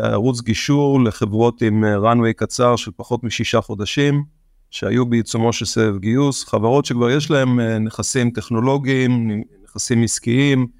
ערוץ 0.03 0.41
גישור 0.41 1.03
לחברות 1.03 1.61
עם 1.61 1.83
runway 1.83 2.33
קצר 2.35 2.75
של 2.75 2.91
פחות 2.95 3.23
משישה 3.23 3.61
חודשים, 3.61 4.23
שהיו 4.71 5.05
בעיצומו 5.05 5.53
של 5.53 5.65
סבב 5.65 5.97
גיוס, 5.97 6.43
חברות 6.43 6.85
שכבר 6.85 7.09
יש 7.09 7.31
להן 7.31 7.59
נכסים 7.59 8.31
טכנולוגיים, 8.31 9.43
נכסים 9.63 10.03
עסקיים, 10.03 10.59
אה, 10.59 10.78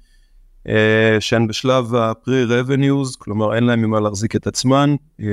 שהן 1.20 1.46
בשלב 1.46 1.94
ה-pre-revenues, 1.94 3.18
כלומר 3.18 3.54
אין 3.54 3.64
להן 3.64 3.80
ממה 3.80 4.00
להחזיק 4.00 4.36
את 4.36 4.46
עצמן. 4.46 4.94
אה, 5.20 5.26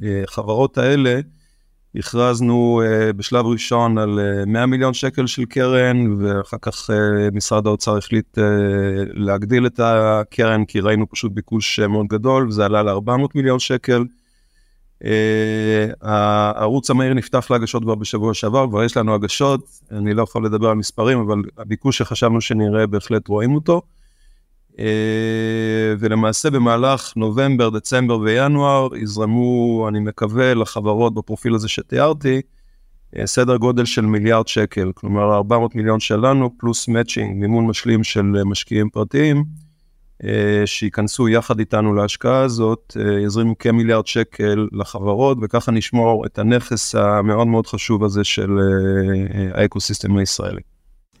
לחברות 0.00 0.78
האלה 0.78 1.20
הכרזנו 1.94 2.82
אה, 2.84 3.12
בשלב 3.12 3.46
ראשון 3.46 3.98
על 3.98 4.18
100 4.46 4.66
מיליון 4.66 4.94
שקל 4.94 5.26
של 5.26 5.44
קרן, 5.44 6.22
ואחר 6.22 6.56
כך 6.62 6.90
משרד 7.32 7.66
האוצר 7.66 7.96
החליט 7.96 8.38
להגדיל 9.12 9.66
את 9.66 9.80
הקרן, 9.82 10.64
כי 10.64 10.80
ראינו 10.80 11.10
פשוט 11.10 11.32
ביקוש 11.32 11.80
מאוד 11.80 12.06
גדול, 12.06 12.48
וזה 12.48 12.64
עלה 12.64 12.82
ל-400 12.82 13.28
מיליון 13.34 13.58
שקל. 13.58 14.04
הערוץ 16.02 16.90
המהיר 16.90 17.14
נפתח 17.14 17.50
להגשות 17.50 17.82
כבר 17.82 17.94
בשבוע 17.94 18.34
שעבר, 18.34 18.66
כבר 18.68 18.84
יש 18.84 18.96
לנו 18.96 19.14
הגשות, 19.14 19.60
אני 19.90 20.14
לא 20.14 20.22
יכול 20.22 20.46
לדבר 20.46 20.68
על 20.68 20.76
מספרים, 20.76 21.18
אבל 21.18 21.42
הביקוש 21.58 21.98
שחשבנו 21.98 22.40
שנראה, 22.40 22.86
בהחלט 22.86 23.28
רואים 23.28 23.54
אותו. 23.54 23.82
אה, 24.78 25.94
ולמעשה 25.98 26.50
במהלך 26.50 27.12
נובמבר, 27.16 27.70
דצמבר 27.70 28.18
וינואר 28.18 28.96
יזרמו, 28.96 29.86
אני 29.88 30.00
מקווה, 30.00 30.54
לחברות 30.54 31.14
בפרופיל 31.14 31.54
הזה 31.54 31.68
שתיארתי, 31.68 32.40
אה, 33.18 33.26
סדר 33.26 33.56
גודל 33.56 33.84
של 33.84 34.00
מיליארד 34.00 34.48
שקל, 34.48 34.92
כלומר 34.94 35.34
400 35.34 35.74
מיליון 35.74 36.00
שלנו, 36.00 36.58
פלוס 36.58 36.88
מאצ'ינג, 36.88 37.40
מימון 37.40 37.66
משלים 37.66 38.04
של 38.04 38.22
משקיעים 38.22 38.90
פרטיים, 38.90 39.44
אה, 40.24 40.62
שייכנסו 40.66 41.28
יחד 41.28 41.58
איתנו 41.58 41.94
להשקעה 41.94 42.40
הזאת, 42.40 42.96
יזרימו 43.24 43.58
כמיליארד 43.58 44.06
שקל 44.06 44.68
לחברות, 44.72 45.38
וככה 45.42 45.72
נשמור 45.72 46.26
את 46.26 46.38
הנכס 46.38 46.94
המאוד 46.94 47.46
מאוד 47.46 47.66
חשוב 47.66 48.04
הזה 48.04 48.24
של 48.24 48.50
האקוסיסטם 49.54 50.16
הישראלי. 50.16 50.73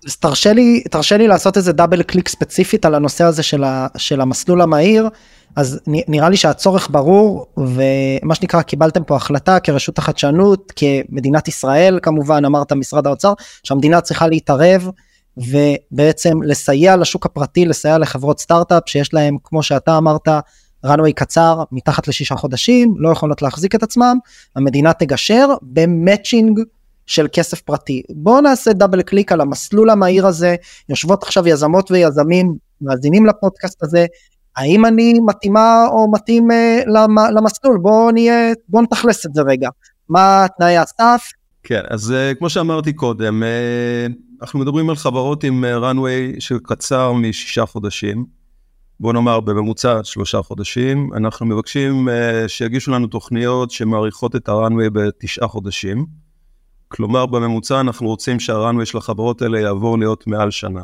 אז 0.06 0.16
תרשה 0.16 0.52
לי, 0.52 0.82
תרשה 0.90 1.16
לי 1.16 1.28
לעשות 1.28 1.56
איזה 1.56 1.72
double 1.72 2.02
click 2.02 2.28
ספציפית 2.28 2.84
על 2.84 2.94
הנושא 2.94 3.24
הזה 3.24 3.42
של, 3.42 3.64
ה, 3.64 3.86
של 3.96 4.20
המסלול 4.20 4.60
המהיר. 4.60 5.08
אז 5.56 5.80
נראה 5.86 6.28
לי 6.28 6.36
שהצורך 6.36 6.88
ברור 6.90 7.46
ומה 7.56 8.34
שנקרא 8.34 8.62
קיבלתם 8.62 9.04
פה 9.04 9.16
החלטה 9.16 9.60
כרשות 9.60 9.98
החדשנות 9.98 10.72
כמדינת 10.76 11.48
ישראל 11.48 11.98
כמובן 12.02 12.44
אמרת 12.44 12.72
משרד 12.72 13.06
האוצר 13.06 13.32
שהמדינה 13.62 14.00
צריכה 14.00 14.28
להתערב 14.28 14.90
ובעצם 15.36 16.42
לסייע 16.42 16.96
לשוק 16.96 17.26
הפרטי 17.26 17.64
לסייע 17.64 17.98
לחברות 17.98 18.40
סטארט-אפ 18.40 18.82
שיש 18.86 19.14
להם 19.14 19.36
כמו 19.44 19.62
שאתה 19.62 19.98
אמרת 19.98 20.28
runway 20.86 21.12
קצר 21.14 21.62
מתחת 21.72 22.08
לשישה 22.08 22.36
חודשים 22.36 22.94
לא 22.98 23.08
יכולות 23.08 23.42
להחזיק 23.42 23.74
את 23.74 23.82
עצמם 23.82 24.18
המדינה 24.56 24.92
תגשר 24.92 25.48
במאצ'ינג 25.62 26.60
של 27.06 27.26
כסף 27.32 27.60
פרטי. 27.60 28.02
בואו 28.10 28.40
נעשה 28.40 28.72
double 28.72 29.02
click 29.02 29.32
על 29.32 29.40
המסלול 29.40 29.90
המהיר 29.90 30.26
הזה, 30.26 30.56
יושבות 30.88 31.22
עכשיו 31.22 31.48
יזמות 31.48 31.90
ויזמים, 31.90 32.54
מאזינים 32.80 33.26
לפודקאסט 33.26 33.82
הזה, 33.82 34.06
האם 34.56 34.86
אני 34.86 35.14
מתאימה 35.26 35.86
או 35.90 36.12
מתאים 36.12 36.48
אה, 36.50 36.90
למסלול? 37.34 37.78
בואו 37.78 38.10
נהיה, 38.10 38.52
בואו 38.68 38.82
נתכלס 38.82 39.26
את 39.26 39.34
זה 39.34 39.42
רגע. 39.42 39.68
מה 40.08 40.46
תנאי 40.56 40.76
הסף? 40.76 41.30
כן, 41.62 41.82
אז 41.88 42.10
uh, 42.10 42.38
כמו 42.38 42.50
שאמרתי 42.50 42.92
קודם, 42.92 43.42
uh, 43.42 44.42
אנחנו 44.42 44.58
מדברים 44.58 44.90
על 44.90 44.96
חברות 44.96 45.44
עם 45.44 45.64
uh, 45.64 45.84
runway 45.84 46.40
של 46.40 46.58
קצר 46.62 47.12
משישה 47.12 47.66
חודשים. 47.66 48.24
בוא 49.00 49.12
נאמר 49.12 49.40
בממוצע 49.40 50.00
שלושה 50.04 50.42
חודשים, 50.42 51.10
אנחנו 51.16 51.46
מבקשים 51.46 52.08
uh, 52.08 52.48
שיגישו 52.48 52.90
לנו 52.90 53.06
תוכניות 53.06 53.70
שמאריכות 53.70 54.36
את 54.36 54.48
ה-runway 54.48 54.90
בתשעה 54.92 55.48
חודשים. 55.48 56.23
כלומר, 56.94 57.26
בממוצע 57.26 57.80
אנחנו 57.80 58.06
רוצים 58.06 58.40
שהרנווי 58.40 58.86
של 58.86 58.98
החברות 58.98 59.42
האלה 59.42 59.60
יעבור 59.60 59.98
להיות 59.98 60.26
מעל 60.26 60.50
שנה. 60.50 60.82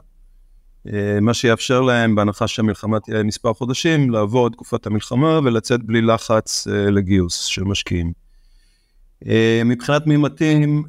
אה, 0.92 1.18
מה 1.20 1.34
שיאפשר 1.34 1.80
להם, 1.80 2.14
בהנחה 2.14 2.48
שהמלחמה 2.48 3.00
תהיה 3.00 3.22
מספר 3.22 3.52
חודשים, 3.54 4.10
לעבור 4.10 4.46
את 4.46 4.52
תקופת 4.52 4.86
המלחמה 4.86 5.40
ולצאת 5.44 5.82
בלי 5.82 6.02
לחץ 6.02 6.68
אה, 6.68 6.90
לגיוס 6.90 7.44
של 7.44 7.64
משקיעים. 7.64 8.12
אה, 9.26 9.62
מבחינת 9.64 10.06
מי 10.06 10.16
מתאים, 10.16 10.84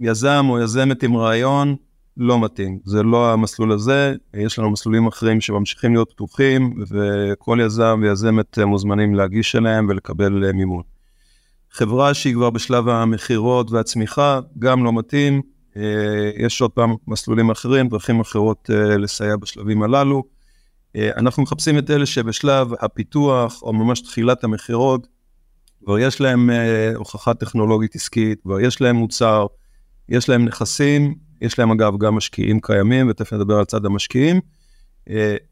יזם 0.00 0.46
או 0.48 0.60
יזמת 0.60 1.02
עם 1.02 1.16
רעיון, 1.16 1.76
לא 2.16 2.44
מתאים. 2.44 2.78
זה 2.84 3.02
לא 3.02 3.32
המסלול 3.32 3.72
הזה, 3.72 4.14
יש 4.34 4.58
לנו 4.58 4.70
מסלולים 4.70 5.06
אחרים 5.06 5.40
שממשיכים 5.40 5.92
להיות 5.92 6.12
פתוחים, 6.12 6.74
וכל 6.90 7.58
יזם 7.62 8.00
ויזמת 8.02 8.58
מוזמנים 8.58 9.14
להגיש 9.14 9.56
אליהם 9.56 9.86
ולקבל 9.88 10.52
מימון. 10.52 10.95
חברה 11.76 12.14
שהיא 12.14 12.34
כבר 12.34 12.50
בשלב 12.50 12.88
המכירות 12.88 13.70
והצמיחה, 13.70 14.40
גם 14.58 14.84
לא 14.84 14.92
מתאים. 14.92 15.42
אה, 15.76 16.30
יש 16.36 16.60
עוד 16.60 16.70
פעם 16.70 16.94
מסלולים 17.06 17.50
אחרים, 17.50 17.88
דרכים 17.88 18.20
אחרות 18.20 18.70
אה, 18.72 18.96
לסייע 18.96 19.36
בשלבים 19.36 19.82
הללו. 19.82 20.22
אה, 20.96 21.10
אנחנו 21.16 21.42
מחפשים 21.42 21.78
את 21.78 21.90
אלה 21.90 22.06
שבשלב 22.06 22.68
הפיתוח, 22.80 23.62
או 23.62 23.72
ממש 23.72 24.00
תחילת 24.00 24.44
המכירות, 24.44 25.06
כבר 25.84 25.98
יש 25.98 26.20
להם 26.20 26.50
הוכחה 26.94 27.34
טכנולוגית 27.34 27.94
עסקית, 27.94 28.40
כבר 28.42 28.60
יש 28.60 28.80
להם 28.80 28.96
מוצר, 28.96 29.46
יש 30.08 30.28
להם 30.28 30.44
נכסים, 30.44 31.14
יש 31.40 31.58
להם 31.58 31.70
אגב 31.70 31.98
גם 31.98 32.14
משקיעים 32.14 32.60
קיימים, 32.60 33.08
ותכף 33.10 33.32
נדבר 33.32 33.54
על 33.54 33.64
צד 33.64 33.86
המשקיעים. 33.86 34.40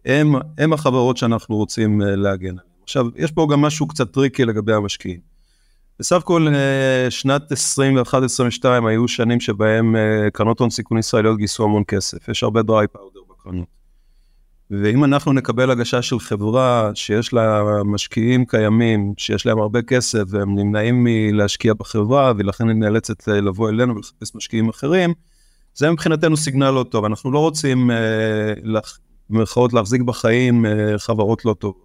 הם, 0.04 0.34
הם 0.58 0.72
החברות 0.72 1.16
שאנחנו 1.16 1.56
רוצים 1.56 2.00
להגן 2.00 2.48
עליהם. 2.48 2.66
עכשיו, 2.82 3.06
יש 3.16 3.32
פה 3.32 3.48
גם 3.52 3.60
משהו 3.60 3.88
קצת 3.88 4.12
tricky 4.12 4.44
לגבי 4.44 4.72
המשקיעים. 4.72 5.33
בסך 5.98 6.16
הכל 6.16 6.48
אה, 6.54 7.10
שנת 7.10 7.52
21-22 7.52 8.66
היו 8.88 9.08
שנים 9.08 9.40
שבהם 9.40 9.96
אה, 9.96 10.30
קרנות 10.32 10.60
הון 10.60 10.70
סיכון 10.70 10.98
ישראליות 10.98 11.38
גייסו 11.38 11.64
המון 11.64 11.82
כסף, 11.88 12.28
יש 12.28 12.42
הרבה 12.42 12.62
dry 12.62 12.86
powder 12.86 13.20
בקרנות. 13.30 13.66
ואם 14.70 15.04
אנחנו 15.04 15.32
נקבל 15.32 15.70
הגשה 15.70 16.02
של 16.02 16.18
חברה 16.18 16.90
שיש 16.94 17.32
לה 17.32 17.62
משקיעים 17.84 18.44
קיימים, 18.46 19.14
שיש 19.16 19.46
להם 19.46 19.58
הרבה 19.58 19.82
כסף 19.82 20.22
והם 20.28 20.58
נמנעים 20.58 21.04
מלהשקיע 21.04 21.74
בחברה 21.74 22.32
ולכן 22.38 22.68
היא 22.68 22.76
נאלצת 22.76 23.28
אה, 23.28 23.40
לבוא 23.40 23.68
אלינו 23.70 23.96
ולחפש 23.96 24.34
משקיעים 24.34 24.68
אחרים, 24.68 25.12
זה 25.74 25.90
מבחינתנו 25.90 26.36
סיגנל 26.36 26.70
לא 26.70 26.84
טוב, 26.90 27.04
אנחנו 27.04 27.32
לא 27.32 27.38
רוצים 27.38 27.90
במירכאות 29.30 29.72
להחזיק 29.72 30.02
בחיים 30.02 30.64
חברות 30.98 31.44
לא 31.44 31.54
טובות. 31.58 31.83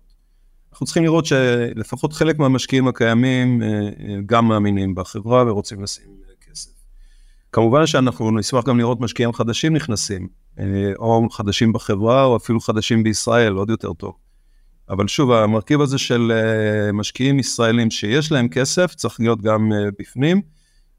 אנחנו 0.80 0.86
צריכים 0.86 1.04
לראות 1.04 1.26
שלפחות 1.26 2.14
חלק 2.14 2.40
מהמשקיעים 2.40 2.88
הקיימים 2.88 3.62
אה, 3.62 3.68
אה, 3.68 4.16
גם 4.26 4.48
מאמינים 4.48 4.96
בחברה 4.96 5.44
ורוצים 5.48 5.84
לשים 5.84 6.06
אה, 6.30 6.34
כסף. 6.50 6.72
כמובן 7.52 7.88
שאנחנו 7.88 8.32
נשמח 8.32 8.64
גם 8.66 8.78
לראות 8.78 9.00
משקיעים 9.00 9.34
חדשים 9.34 9.76
נכנסים, 9.76 10.28
או 11.00 11.28
חדשים 11.32 11.74
בחברה, 11.74 12.24
או 12.24 12.38
אפילו 12.38 12.60
חדשים 12.60 13.04
בישראל, 13.04 13.54
עוד 13.54 13.70
יותר 13.70 13.94
טוב. 13.94 14.14
אבל 14.90 15.08
שוב, 15.08 15.32
המרכיב 15.32 15.82
הזה 15.82 15.98
של 15.98 16.32
משקיעים 16.94 17.40
ישראלים 17.40 17.92
שיש 17.92 18.32
להם 18.32 18.48
כסף, 18.48 18.96
צריך 18.96 19.20
להיות 19.20 19.42
גם 19.42 19.72
בפנים. 20.00 20.42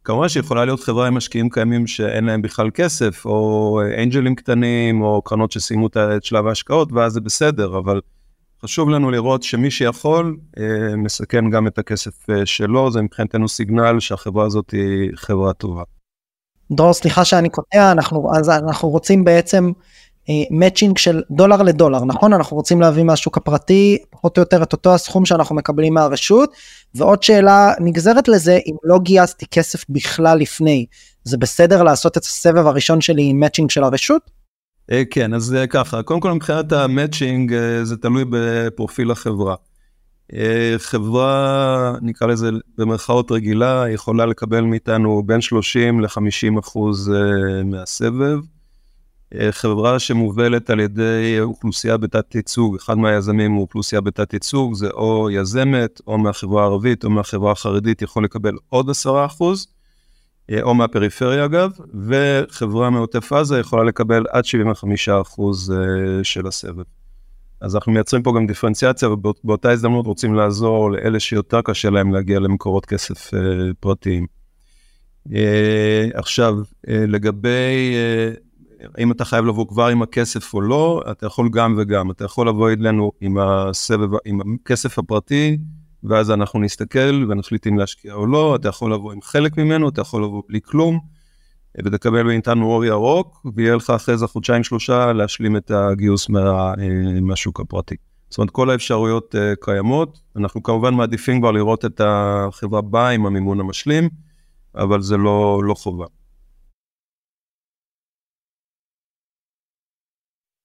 כמובן 0.04 0.28
שיכולה 0.28 0.64
להיות 0.64 0.80
חברה 0.80 1.06
עם 1.06 1.14
משקיעים 1.14 1.50
קיימים 1.50 1.86
שאין 1.86 2.24
להם 2.24 2.42
בכלל 2.42 2.70
כסף, 2.74 3.26
או 3.26 3.80
אנג'לים 4.02 4.34
קטנים, 4.34 5.02
או 5.02 5.22
קרנות 5.22 5.52
שסיימו 5.52 5.86
את 6.16 6.24
שלב 6.24 6.46
ההשקעות, 6.46 6.92
ואז 6.92 7.12
זה 7.12 7.20
בסדר, 7.20 7.78
אבל 7.78 8.00
חשוב 8.64 8.88
לנו 8.90 9.10
לראות 9.10 9.42
שמי 9.42 9.70
שיכול, 9.70 10.36
אה, 10.58 10.96
מסכן 10.96 11.50
גם 11.50 11.66
את 11.66 11.78
הכסף 11.78 12.30
אה, 12.30 12.46
שלו, 12.46 12.90
זה 12.90 13.02
מבחינתנו 13.02 13.48
סיגנל 13.48 14.00
שהחברה 14.00 14.46
הזאת 14.46 14.70
היא 14.70 15.10
חברה 15.14 15.52
טובה. 15.52 15.82
דרור, 16.72 16.92
סליחה 16.92 17.24
שאני 17.24 17.48
קוטע, 17.48 17.92
אנחנו, 17.92 18.30
אז 18.36 18.48
אנחנו 18.50 18.88
רוצים 18.88 19.24
בעצם 19.24 19.72
מאצ'ינג 20.50 20.98
uh, 20.98 21.00
של 21.00 21.22
דולר 21.30 21.62
לדולר, 21.62 22.04
נכון? 22.04 22.32
אנחנו 22.32 22.56
רוצים 22.56 22.80
להביא 22.80 23.04
מהשוק 23.04 23.36
הפרטי 23.36 23.98
פחות 24.10 24.36
או 24.36 24.42
יותר 24.42 24.62
את 24.62 24.72
אותו 24.72 24.94
הסכום 24.94 25.24
שאנחנו 25.24 25.54
מקבלים 25.54 25.94
מהרשות, 25.94 26.52
ועוד 26.94 27.22
שאלה 27.22 27.72
נגזרת 27.80 28.28
לזה, 28.28 28.58
אם 28.66 28.74
לא 28.84 28.98
גייסתי 28.98 29.46
כסף 29.46 29.84
בכלל 29.88 30.38
לפני, 30.38 30.86
זה 31.24 31.36
בסדר 31.38 31.82
לעשות 31.82 32.16
את 32.16 32.22
הסבב 32.22 32.66
הראשון 32.66 33.00
שלי 33.00 33.22
עם 33.30 33.40
מאצ'ינג 33.40 33.70
של 33.70 33.84
הרשות? 33.84 34.39
אה, 34.92 35.02
כן, 35.10 35.34
אז 35.34 35.54
אה, 35.54 35.66
ככה, 35.66 36.02
קודם 36.02 36.20
כל 36.20 36.32
מבחינת 36.32 36.72
המאצ'ינג 36.72 37.52
אה, 37.52 37.84
זה 37.84 37.96
תלוי 37.96 38.24
בפרופיל 38.30 39.10
החברה. 39.10 39.54
חברה, 40.78 41.94
נקרא 42.02 42.26
לזה 42.26 42.50
במרכאות 42.78 43.32
רגילה, 43.32 43.84
יכולה 43.88 44.26
לקבל 44.26 44.60
מאיתנו 44.60 45.22
בין 45.26 45.40
30 45.40 46.00
ל-50 46.00 46.58
אחוז 46.60 47.12
מהסבב. 47.64 48.38
חברה 49.50 49.98
שמובלת 49.98 50.70
על 50.70 50.80
ידי 50.80 51.36
אוכלוסייה 51.40 51.96
בתת 51.96 52.34
ייצוג, 52.34 52.76
אחד 52.76 52.98
מהיזמים 52.98 53.52
הוא 53.52 53.62
אוכלוסייה 53.62 54.00
בתת 54.00 54.32
ייצוג, 54.32 54.74
זה 54.74 54.90
או 54.90 55.30
יזמת, 55.30 56.00
או 56.06 56.18
מהחברה 56.18 56.62
הערבית, 56.62 57.04
או 57.04 57.10
מהחברה 57.10 57.52
החרדית, 57.52 58.02
יכול 58.02 58.24
לקבל 58.24 58.54
עוד 58.68 58.90
10 58.90 59.26
אחוז. 59.26 59.66
אה, 60.50 60.62
או 60.62 60.74
מהפריפריה 60.74 61.44
אגב, 61.44 61.70
וחברה 62.08 62.90
מעוטף 62.90 63.32
עזה 63.32 63.58
יכולה 63.58 63.84
לקבל 63.84 64.24
עד 64.30 64.44
75% 64.44 65.40
אה, 65.72 66.24
של 66.24 66.46
הסבב. 66.46 66.82
אז 67.60 67.74
אנחנו 67.74 67.92
מייצרים 67.92 68.22
פה 68.22 68.32
גם 68.36 68.46
דיפרנציאציה, 68.46 69.10
ובאותה 69.10 69.70
הזדמנות 69.70 70.06
רוצים 70.06 70.34
לעזור 70.34 70.90
לאלה 70.90 71.20
שיותר 71.20 71.60
קשה 71.62 71.90
להם 71.90 72.14
להגיע 72.14 72.38
למקורות 72.38 72.86
כסף 72.86 73.34
אה, 73.34 73.40
פרטיים. 73.80 74.26
עכשיו, 76.14 76.54
לגבי 76.86 77.94
אם 78.98 79.12
אתה 79.12 79.24
חייב 79.24 79.44
לבוא 79.44 79.66
כבר 79.68 79.86
עם 79.86 80.02
הכסף 80.02 80.54
או 80.54 80.60
לא, 80.60 81.02
אתה 81.10 81.26
יכול 81.26 81.48
גם 81.52 81.74
וגם. 81.78 82.10
אתה 82.10 82.24
יכול 82.24 82.48
לבוא 82.48 82.70
אלינו 82.70 83.12
עם 83.20 83.38
הסבב, 83.38 84.08
עם 84.24 84.40
הכסף 84.40 84.98
הפרטי, 84.98 85.58
ואז 86.04 86.30
אנחנו 86.30 86.60
נסתכל 86.60 87.26
ונחליט 87.28 87.66
אם 87.66 87.78
להשקיע 87.78 88.14
או 88.14 88.26
לא, 88.26 88.56
אתה 88.56 88.68
יכול 88.68 88.94
לבוא 88.94 89.12
עם 89.12 89.22
חלק 89.22 89.58
ממנו, 89.58 89.88
אתה 89.88 90.00
יכול 90.00 90.24
לבוא 90.24 90.42
בלי 90.48 90.60
כלום, 90.64 91.00
ותקבל 91.84 92.22
מאיתנו 92.22 92.66
אור 92.66 92.84
ירוק, 92.84 93.46
ויהיה 93.54 93.76
לך 93.76 93.90
אחרי 93.90 94.16
זה 94.18 94.26
חודשיים 94.26 94.64
שלושה 94.64 95.12
להשלים 95.12 95.56
את 95.56 95.70
הגיוס 95.70 96.28
מה, 96.28 96.74
אה, 96.78 97.20
מהשוק 97.20 97.60
הפרטי. 97.60 97.94
זאת 98.30 98.38
אומרת, 98.38 98.50
כל 98.50 98.70
האפשרויות 98.70 99.34
uh, 99.34 99.64
קיימות, 99.64 100.20
אנחנו 100.36 100.62
כמובן 100.62 100.94
מעדיפים 100.94 101.40
כבר 101.40 101.50
לראות 101.50 101.84
את 101.84 102.00
החברה 102.04 102.80
באה 102.80 103.08
עם 103.08 103.26
המימון 103.26 103.60
המשלים, 103.60 104.08
אבל 104.74 105.02
זה 105.02 105.16
לא, 105.16 105.60
לא 105.64 105.74
חובה. 105.74 106.06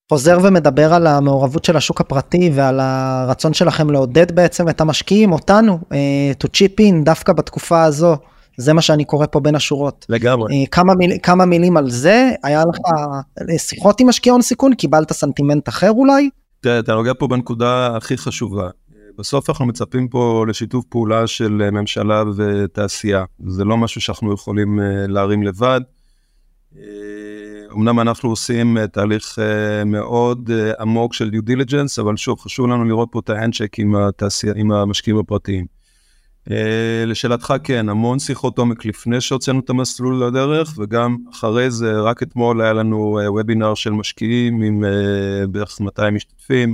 חוזר 0.09 0.37
ומדבר 0.43 0.93
על 0.93 1.07
המעורבות 1.07 1.65
של 1.65 1.77
השוק 1.77 2.01
הפרטי 2.01 2.51
ועל 2.53 2.79
הרצון 2.79 3.53
שלכם 3.53 3.89
לעודד 3.89 4.35
בעצם 4.35 4.69
את 4.69 4.81
המשקיעים, 4.81 5.31
אותנו, 5.31 5.79
uh, 5.83 6.43
to 6.43 6.47
chip 6.47 6.81
in 6.81 7.05
דווקא 7.05 7.33
בתקופה 7.33 7.83
הזו. 7.83 8.17
זה 8.57 8.73
מה 8.73 8.81
שאני 8.81 9.05
קורא 9.05 9.25
פה 9.31 9.39
בין 9.39 9.55
השורות. 9.55 10.05
לגמרי. 10.09 10.63
אה, 10.63 10.67
כמה, 10.69 10.93
מיל, 10.95 11.11
כמה 11.23 11.45
מילים 11.45 11.77
על 11.77 11.89
זה, 11.89 12.31
היה 12.43 12.61
לך 12.61 12.77
אה, 12.77 13.57
שיחות 13.57 13.99
עם 13.99 14.09
משקיעי 14.09 14.31
הון 14.31 14.41
סיכון, 14.41 14.75
קיבלת 14.75 15.13
סנטימנט 15.13 15.69
אחר 15.69 15.91
אולי? 15.91 16.29
תראה, 16.61 16.79
אתה 16.79 16.93
נוגע 16.93 17.11
פה 17.19 17.27
בנקודה 17.27 17.95
הכי 17.95 18.17
חשובה. 18.17 18.69
בסוף 19.17 19.49
אנחנו 19.49 19.65
מצפים 19.65 20.07
פה 20.07 20.45
לשיתוף 20.47 20.85
פעולה 20.89 21.27
של 21.27 21.69
ממשלה 21.71 22.23
ותעשייה. 22.35 23.23
זה 23.47 23.63
לא 23.63 23.77
משהו 23.77 24.01
שאנחנו 24.01 24.33
יכולים 24.33 24.79
להרים 25.07 25.43
לבד. 25.43 25.81
אמנם 27.75 27.99
אנחנו 27.99 28.29
עושים 28.29 28.77
אה, 28.77 28.87
תהליך 28.87 29.39
אה, 29.39 29.83
מאוד 29.85 30.49
אה, 30.53 30.71
עמוק 30.79 31.13
של 31.13 31.29
due 31.29 31.41
diligence, 31.41 31.99
אבל 31.99 32.17
שוב, 32.17 32.39
חשוב 32.39 32.67
לנו 32.67 32.85
לראות 32.85 33.09
פה 33.11 33.19
את 33.19 33.29
ה 33.29 33.34
handshake 33.34 33.79
עם, 33.79 33.95
עם 34.55 34.71
המשקיעים 34.71 35.19
הפרטיים. 35.19 35.65
לשאלתך, 37.05 37.53
כן, 37.63 37.89
המון 37.89 38.19
שיחות 38.19 38.57
עומק 38.57 38.85
לפני 38.85 39.21
שהוצאנו 39.21 39.59
את 39.59 39.69
המסלול 39.69 40.23
לדרך, 40.23 40.73
וגם 40.77 41.17
אחרי 41.31 41.71
זה, 41.71 41.99
רק 41.99 42.23
אתמול 42.23 42.61
היה 42.61 42.73
לנו 42.73 43.19
וובינר 43.27 43.73
של 43.75 43.91
משקיעים 43.91 44.61
עם 44.61 44.83
בערך 45.49 45.81
200 45.81 46.13
משתתפים. 46.15 46.73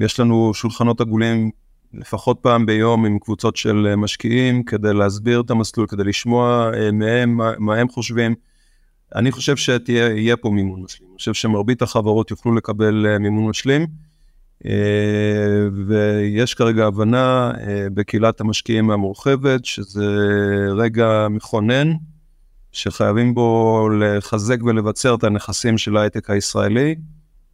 יש 0.00 0.20
לנו 0.20 0.54
שולחנות 0.54 1.00
עגולים 1.00 1.50
לפחות 1.94 2.38
פעם 2.40 2.66
ביום 2.66 3.06
עם 3.06 3.18
קבוצות 3.18 3.56
של 3.56 3.94
משקיעים 3.96 4.62
כדי 4.62 4.94
להסביר 4.94 5.40
את 5.40 5.50
המסלול, 5.50 5.86
כדי 5.86 6.04
לשמוע 6.04 6.70
מהם 6.92 7.36
מה, 7.36 7.52
מה 7.58 7.76
הם 7.76 7.88
חושבים. 7.88 8.34
אני 9.14 9.32
חושב 9.32 9.56
שיהיה 9.56 10.36
פה 10.36 10.50
מימון 10.50 10.82
משלים. 10.82 11.08
אני 11.10 11.18
חושב 11.18 11.34
שמרבית 11.34 11.82
החברות 11.82 12.30
יוכלו 12.30 12.54
לקבל 12.54 13.06
אה, 13.06 13.18
מימון 13.18 13.50
משלים, 13.50 13.86
אה, 14.66 14.70
ויש 15.86 16.54
כרגע 16.54 16.86
הבנה 16.86 17.50
אה, 17.60 17.86
בקהילת 17.94 18.40
המשקיעים 18.40 18.90
המורחבת, 18.90 19.64
שזה 19.64 20.06
רגע 20.76 21.26
מכונן, 21.30 21.92
שחייבים 22.72 23.34
בו 23.34 23.88
לחזק 24.00 24.62
ולבצר 24.62 25.14
את 25.14 25.24
הנכסים 25.24 25.78
של 25.78 25.96
ההייטק 25.96 26.30
הישראלי, 26.30 26.94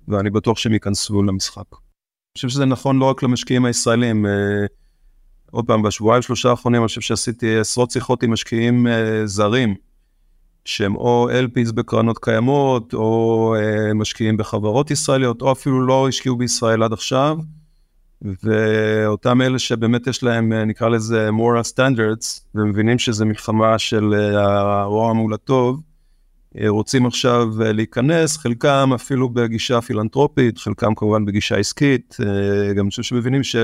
ואני 0.08 0.30
בטוח 0.30 0.58
שהם 0.58 0.72
ייכנסו 0.72 1.22
למשחק. 1.22 1.66
חושב 2.38 2.48
שזה 2.48 2.64
נכון 2.64 2.98
לא 2.98 3.04
רק 3.04 3.22
למשקיעים 3.22 3.64
הישראלים, 3.64 4.26
עוד 5.50 5.66
פעם, 5.66 5.82
בשבועיים 5.82 6.22
שלושה 6.22 6.50
האחרונים 6.50 6.80
אני 6.80 6.88
חושב 6.88 7.00
שעשיתי 7.00 7.58
עשרות 7.58 7.90
שיחות 7.90 8.22
עם 8.22 8.32
משקיעים 8.32 8.86
זרים, 9.24 9.74
שהם 10.64 10.96
או 10.96 11.28
LPs 11.30 11.72
בקרנות 11.72 12.18
קיימות, 12.18 12.94
או 12.94 13.54
uh, 13.56 13.94
משקיעים 13.94 14.36
בחברות 14.36 14.90
ישראליות, 14.90 15.42
או 15.42 15.52
אפילו 15.52 15.86
לא 15.86 16.08
השקיעו 16.08 16.36
בישראל 16.36 16.82
עד 16.82 16.92
עכשיו, 16.92 17.38
ואותם 18.22 19.42
אלה 19.42 19.58
שבאמת 19.58 20.06
יש 20.06 20.22
להם, 20.22 20.52
uh, 20.52 20.64
נקרא 20.64 20.88
לזה 20.88 21.28
moral 21.30 21.72
standards, 21.72 22.40
ומבינים 22.54 22.98
שזה 22.98 23.24
מלחמה 23.24 23.78
של 23.78 24.14
uh, 24.34 24.38
הרוע 24.38 25.12
מול 25.12 25.34
הטוב, 25.34 25.80
רוצים 26.66 27.06
עכשיו 27.06 27.48
uh, 27.58 27.62
להיכנס, 27.62 28.36
חלקם 28.36 28.90
אפילו 28.94 29.28
בגישה 29.28 29.80
פילנטרופית, 29.80 30.58
חלקם 30.58 30.94
כמובן 30.94 31.24
בגישה 31.24 31.56
עסקית, 31.56 32.16
uh, 32.20 32.24
גם 32.74 32.84
אני 32.84 32.90
חושב 32.90 33.02
שמבינים 33.02 33.42
ש... 33.42 33.56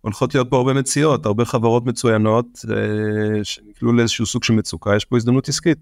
הולכות 0.00 0.34
להיות 0.34 0.50
פה 0.50 0.56
הרבה 0.56 0.72
מציאות, 0.72 1.26
הרבה 1.26 1.44
חברות 1.44 1.86
מצוינות 1.86 2.46
שנקלעו 3.42 3.92
לאיזשהו 3.92 4.26
סוג 4.26 4.44
של 4.44 4.52
מצוקה, 4.52 4.96
יש 4.96 5.04
פה 5.04 5.16
הזדמנות 5.16 5.48
עסקית. 5.48 5.78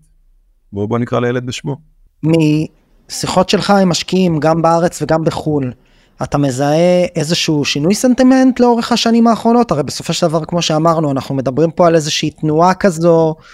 בואו 0.72 0.88
בוא 0.88 0.98
נקרא 0.98 1.20
לילד 1.20 1.46
בשמו. 1.46 1.76
משיחות 2.22 3.48
שלך 3.48 3.70
עם 3.70 3.88
משקיעים, 3.88 4.40
גם 4.40 4.62
בארץ 4.62 5.02
וגם 5.02 5.24
בחו"ל, 5.24 5.72
אתה 6.22 6.38
מזהה 6.38 7.04
איזשהו 7.16 7.64
שינוי 7.64 7.94
סנטימנט 7.94 8.60
לאורך 8.60 8.92
השנים 8.92 9.26
האחרונות? 9.26 9.70
הרי 9.70 9.82
בסופו 9.82 10.12
של 10.12 10.26
דבר, 10.26 10.44
כמו 10.44 10.62
שאמרנו, 10.62 11.10
אנחנו 11.10 11.34
מדברים 11.34 11.70
פה 11.70 11.86
על 11.86 11.94
איזושהי 11.94 12.30
תנועה 12.30 12.74
כזו, 12.74 13.34
אה, 13.38 13.44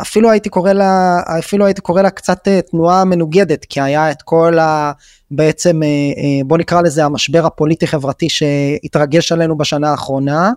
אפילו 0.00 0.30
הייתי 0.30 0.48
קורא 0.48 0.72
לה, 0.72 1.20
אפילו 1.38 1.66
הייתי 1.66 1.80
קורא 1.80 2.02
לה 2.02 2.10
קצת 2.10 2.48
אה, 2.48 2.60
תנועה 2.62 3.04
מנוגדת, 3.04 3.64
כי 3.64 3.80
היה 3.80 4.10
את 4.10 4.22
כל 4.22 4.58
ה... 4.58 4.92
בעצם, 5.30 5.82
אה, 5.82 5.88
בוא 6.44 6.58
נקרא 6.58 6.82
לזה 6.82 7.04
המשבר 7.04 7.46
הפוליטי-חברתי 7.46 8.28
שהתרגש 8.28 9.32
עלינו 9.32 9.58
בשנה 9.58 9.90
האחרונה. 9.90 10.50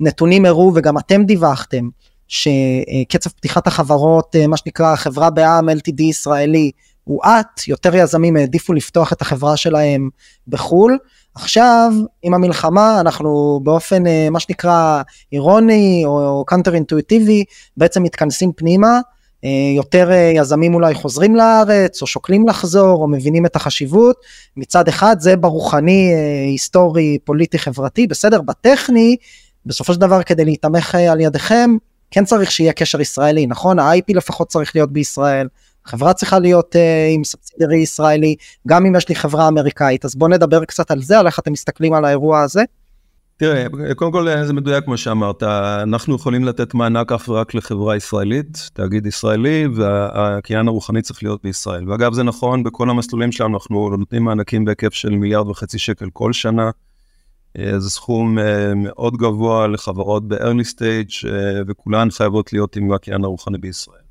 נתונים 0.00 0.44
הראו 0.44 0.72
וגם 0.74 0.98
אתם 0.98 1.24
דיווחתם 1.24 1.88
שקצב 2.28 3.30
פתיחת 3.30 3.66
החברות, 3.66 4.36
אה, 4.36 4.46
מה 4.46 4.56
שנקרא 4.56 4.96
חברה 4.96 5.30
בעם 5.30 5.68
LTD 5.68 6.02
ישראלי, 6.02 6.70
הואט, 7.04 7.68
יותר 7.68 7.94
יזמים 7.94 8.36
העדיפו 8.36 8.72
לפתוח 8.72 9.12
את 9.12 9.22
החברה 9.22 9.56
שלהם 9.56 10.08
בחו"ל. 10.48 10.98
עכשיו, 11.40 11.92
עם 12.22 12.34
המלחמה, 12.34 13.00
אנחנו 13.00 13.60
באופן, 13.62 14.06
אה, 14.06 14.30
מה 14.30 14.40
שנקרא, 14.40 15.02
אירוני 15.32 16.02
או 16.06 16.44
קאנטר 16.46 16.74
אינטואיטיבי, 16.74 17.44
בעצם 17.76 18.02
מתכנסים 18.02 18.52
פנימה. 18.56 19.00
אה, 19.44 19.50
יותר 19.76 20.10
יזמים 20.34 20.74
אולי 20.74 20.94
חוזרים 20.94 21.36
לארץ, 21.36 22.02
או 22.02 22.06
שוקלים 22.06 22.48
לחזור, 22.48 23.02
או 23.02 23.08
מבינים 23.08 23.46
את 23.46 23.56
החשיבות. 23.56 24.16
מצד 24.56 24.88
אחד 24.88 25.16
זה 25.20 25.36
ברוחני, 25.36 26.12
היסטורי, 26.46 27.18
פוליטי, 27.24 27.58
חברתי, 27.58 28.06
בסדר, 28.06 28.40
בטכני, 28.40 29.16
בסופו 29.66 29.94
של 29.94 30.00
דבר 30.00 30.22
כדי 30.22 30.44
להיתמך 30.44 30.94
על 30.94 31.20
ידיכם, 31.20 31.76
כן 32.10 32.24
צריך 32.24 32.50
שיהיה 32.50 32.72
קשר 32.72 33.00
ישראלי, 33.00 33.46
נכון? 33.46 33.78
ה-IP 33.78 34.14
לפחות 34.14 34.48
צריך 34.48 34.76
להיות 34.76 34.92
בישראל, 34.92 35.48
חברה 35.88 36.12
צריכה 36.12 36.38
להיות 36.38 36.76
uh, 36.76 37.14
עם 37.14 37.24
סובסידרי 37.24 37.76
ישראלי, 37.76 38.36
גם 38.68 38.86
אם 38.86 38.96
יש 38.96 39.08
לי 39.08 39.14
חברה 39.14 39.48
אמריקאית, 39.48 40.04
אז 40.04 40.16
בוא 40.16 40.28
נדבר 40.28 40.64
קצת 40.64 40.90
על 40.90 41.02
זה, 41.02 41.18
על 41.18 41.26
איך 41.26 41.38
אתם 41.38 41.52
מסתכלים 41.52 41.94
על 41.94 42.04
האירוע 42.04 42.42
הזה. 42.42 42.62
תראה, 43.38 43.66
קודם 43.96 44.12
כל 44.12 44.44
זה 44.46 44.52
מדויק 44.52 44.84
כמו 44.84 44.96
שאמרת, 44.96 45.42
אנחנו 45.82 46.16
יכולים 46.16 46.44
לתת 46.44 46.74
מענק 46.74 47.12
אף 47.12 47.28
ורק 47.28 47.54
לחברה 47.54 47.96
ישראלית, 47.96 48.70
תאגיד 48.72 49.06
ישראלי, 49.06 49.68
והקניין 49.74 50.68
הרוחני 50.68 51.02
צריך 51.02 51.22
להיות 51.22 51.42
בישראל. 51.42 51.90
ואגב, 51.90 52.12
זה 52.12 52.22
נכון, 52.22 52.62
בכל 52.62 52.90
המסלולים 52.90 53.32
שלנו 53.32 53.54
אנחנו 53.54 53.96
נותנים 53.96 54.24
מענקים 54.24 54.64
בהיקף 54.64 54.92
של 54.92 55.10
מיליארד 55.10 55.48
וחצי 55.48 55.78
שקל 55.78 56.10
כל 56.12 56.32
שנה. 56.32 56.70
אה, 57.58 57.80
זה 57.80 57.90
סכום 57.90 58.38
אה, 58.38 58.74
מאוד 58.74 59.16
גבוה 59.16 59.66
לחברות 59.66 60.28
ב-early 60.28 60.74
stage, 60.74 61.26
וכולן 61.66 62.10
חייבות 62.10 62.52
להיות 62.52 62.76
עם 62.76 62.92
הקניין 62.92 63.24
הרוחני 63.24 63.58
בישראל. 63.58 64.07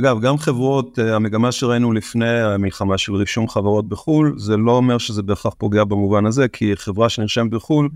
אגב, 0.00 0.20
גם 0.20 0.38
חברות, 0.38 0.98
המגמה 0.98 1.52
שראינו 1.52 1.92
לפני 1.92 2.40
המלחמה 2.40 2.98
של 2.98 3.14
רישום 3.14 3.48
חברות 3.48 3.88
בחו"ל, 3.88 4.34
זה 4.38 4.56
לא 4.56 4.72
אומר 4.72 4.98
שזה 4.98 5.22
בהכרח 5.22 5.54
פוגע 5.58 5.84
במובן 5.84 6.26
הזה, 6.26 6.48
כי 6.48 6.76
חברה 6.76 7.08
שנרשמת 7.08 7.50
בחו"ל, 7.50 7.88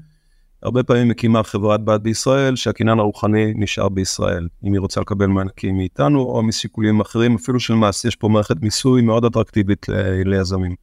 הרבה 0.62 0.82
פעמים 0.82 1.08
מקימה 1.08 1.42
חברת 1.42 1.84
בת 1.84 2.00
בישראל, 2.00 2.56
שהקניין 2.56 2.98
הרוחני 2.98 3.52
נשאר 3.56 3.88
בישראל, 3.88 4.48
אם 4.64 4.72
היא 4.72 4.80
רוצה 4.80 5.00
לקבל 5.00 5.26
מענקים 5.26 5.76
מאיתנו, 5.76 6.20
או 6.20 6.42
משיקולים 6.42 7.00
אחרים, 7.00 7.34
אפילו 7.34 7.60
של 7.60 7.74
מס, 7.74 8.04
יש 8.04 8.16
פה 8.16 8.28
מערכת 8.28 8.56
מיסוי 8.62 9.02
מאוד 9.02 9.24
אטרקטיבית 9.24 9.86
ליזמים. 10.24 10.74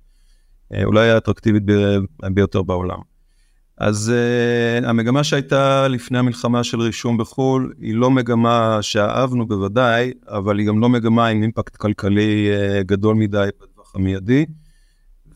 אולי 0.83 1.09
האטרקטיבית 1.09 1.63
ביותר 2.33 2.61
בעולם. 2.61 3.10
אז 3.81 4.13
uh, 4.81 4.87
המגמה 4.87 5.23
שהייתה 5.23 5.87
לפני 5.87 6.17
המלחמה 6.17 6.63
של 6.63 6.81
רישום 6.81 7.17
בחו"ל, 7.17 7.73
היא 7.79 7.95
לא 7.95 8.11
מגמה 8.11 8.77
שאהבנו 8.81 9.47
בוודאי, 9.47 10.11
אבל 10.27 10.59
היא 10.59 10.67
גם 10.67 10.79
לא 10.79 10.89
מגמה 10.89 11.27
עם 11.27 11.43
אימפקט 11.43 11.75
כלכלי 11.75 12.49
uh, 12.51 12.83
גדול 12.83 13.15
מדי 13.15 13.47
בטווח 13.61 13.95
המיידי, 13.95 14.45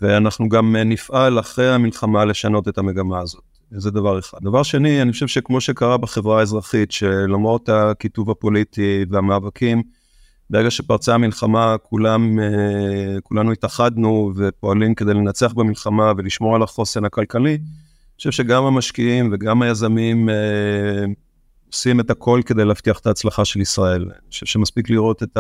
ואנחנו 0.01 0.49
גם 0.49 0.75
uh, 0.75 0.83
נפעל 0.83 1.39
אחרי 1.39 1.73
המלחמה 1.73 2.25
לשנות 2.25 2.67
את 2.67 2.77
המגמה 2.77 3.19
הזאת. 3.19 3.43
זה 3.71 3.91
דבר 3.91 4.19
אחד. 4.19 4.37
דבר 4.41 4.63
שני, 4.63 5.01
אני 5.01 5.11
חושב 5.11 5.27
שכמו 5.27 5.61
שקרה 5.61 5.97
בחברה 5.97 6.39
האזרחית, 6.39 6.91
שלמרות 6.91 7.69
הכיתוב 7.69 8.29
הפוליטי 8.31 9.05
והמאבקים, 9.09 9.83
ברגע 10.49 10.71
שפרצה 10.71 11.13
המלחמה, 11.13 11.75
כולם, 11.83 12.39
כולנו 13.23 13.51
התאחדנו 13.51 14.31
ופועלים 14.35 14.95
כדי 14.95 15.13
לנצח 15.13 15.53
במלחמה 15.53 16.11
ולשמור 16.17 16.55
על 16.55 16.63
החוסן 16.63 17.05
הכלכלי. 17.05 17.57
חושב 18.17 18.31
שגם 18.31 18.63
המשקיעים 18.63 19.29
וגם 19.33 19.61
היזמים 19.61 20.29
אה, 20.29 21.05
עושים 21.71 21.99
את 21.99 22.09
הכל 22.09 22.41
כדי 22.45 22.65
להבטיח 22.65 22.99
את 22.99 23.07
ההצלחה 23.07 23.45
של 23.45 23.61
ישראל. 23.61 24.01
אני 24.01 24.29
חושב 24.29 24.45
שמספיק 24.45 24.89
לראות 24.89 25.23
את 25.23 25.37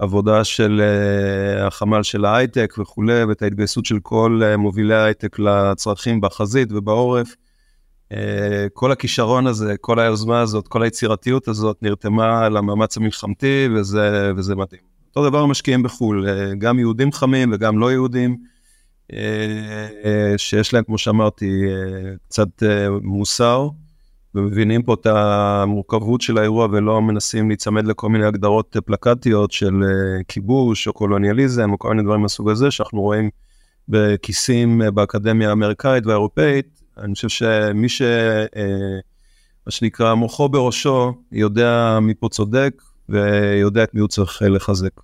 העבודה 0.00 0.44
של 0.44 0.80
אה, 0.84 1.66
החמ"ל 1.66 2.02
של 2.02 2.24
ההייטק 2.24 2.74
וכולי, 2.78 3.24
ואת 3.24 3.42
ההתגייסות 3.42 3.84
של 3.84 3.98
כל 4.02 4.40
אה, 4.44 4.56
מובילי 4.56 4.94
ההייטק 4.94 5.38
לצרכים 5.38 6.20
בחזית 6.20 6.72
ובעורף. 6.72 7.34
אה, 8.12 8.66
כל 8.72 8.92
הכישרון 8.92 9.46
הזה, 9.46 9.74
כל 9.80 9.98
היוזמה 9.98 10.40
הזאת, 10.40 10.68
כל 10.68 10.82
היצירתיות 10.82 11.48
הזאת 11.48 11.76
נרתמה 11.82 12.48
למאמץ 12.48 12.96
המלחמתי, 12.96 13.68
וזה, 13.74 14.32
וזה 14.36 14.54
מדהים. 14.56 14.82
אותו 15.08 15.28
דבר 15.30 15.46
משקיעים 15.46 15.82
בחו"ל, 15.82 16.28
אה, 16.28 16.54
גם 16.58 16.78
יהודים 16.78 17.12
חמים 17.12 17.50
וגם 17.52 17.78
לא 17.78 17.92
יהודים. 17.92 18.36
אה, 19.12 20.38
שיש 20.38 20.74
להם, 20.74 20.84
כמו 20.84 20.98
שאמרתי, 20.98 21.64
אה, 21.68 22.12
קצת 22.28 22.62
אה, 22.62 22.86
מוסר, 23.02 23.68
ומבינים 24.34 24.82
פה 24.82 24.94
את 24.94 25.06
המורכבות 25.06 26.20
של 26.20 26.38
האירוע 26.38 26.68
ולא 26.70 27.02
מנסים 27.02 27.48
להיצמד 27.48 27.86
לכל 27.86 28.08
מיני 28.08 28.24
הגדרות 28.24 28.76
פלקטיות 28.86 29.52
של 29.52 29.74
כיבוש 30.28 30.88
או 30.88 30.92
קולוניאליזם 30.92 31.72
או 31.72 31.78
כל 31.78 31.88
מיני 31.88 32.02
דברים 32.02 32.20
מהסוג 32.20 32.50
הזה, 32.50 32.70
שאנחנו 32.70 33.00
רואים 33.00 33.30
בכיסים 33.88 34.82
באקדמיה 34.94 35.48
האמריקאית 35.48 36.06
והאירופאית. 36.06 36.82
אני 36.98 37.14
חושב 37.14 37.28
שמי 37.28 37.88
ש... 37.88 38.02
מה 39.66 39.70
שנקרא, 39.70 40.14
מוחו 40.14 40.48
בראשו, 40.48 41.12
יודע 41.32 41.98
מי 42.02 42.14
פה 42.14 42.28
צודק 42.28 42.82
ויודע 43.08 43.82
את 43.82 43.94
מי 43.94 44.00
הוא 44.00 44.08
צריך 44.08 44.42
לחזק. 44.46 45.00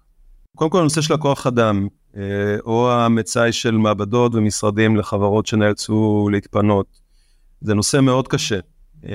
קודם 0.56 0.70
כל, 0.70 0.80
הנושא 0.80 1.00
של 1.00 1.14
הכוח 1.14 1.46
אדם. 1.46 1.88
אה, 2.16 2.56
או 2.64 2.92
המצאי 2.92 3.52
של 3.52 3.76
מעבדות 3.76 4.34
ומשרדים 4.34 4.96
לחברות 4.96 5.46
שנאלצו 5.46 6.28
להתפנות. 6.32 6.86
זה 7.60 7.74
נושא 7.74 8.00
מאוד 8.00 8.28
קשה. 8.28 8.58
אה, 9.08 9.10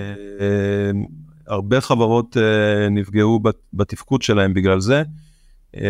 הרבה 1.47 1.81
חברות 1.81 2.37
אה, 2.37 2.89
נפגעו 2.89 3.39
בתפקוד 3.73 4.21
שלהם 4.21 4.53
בגלל 4.53 4.79
זה. 4.79 5.03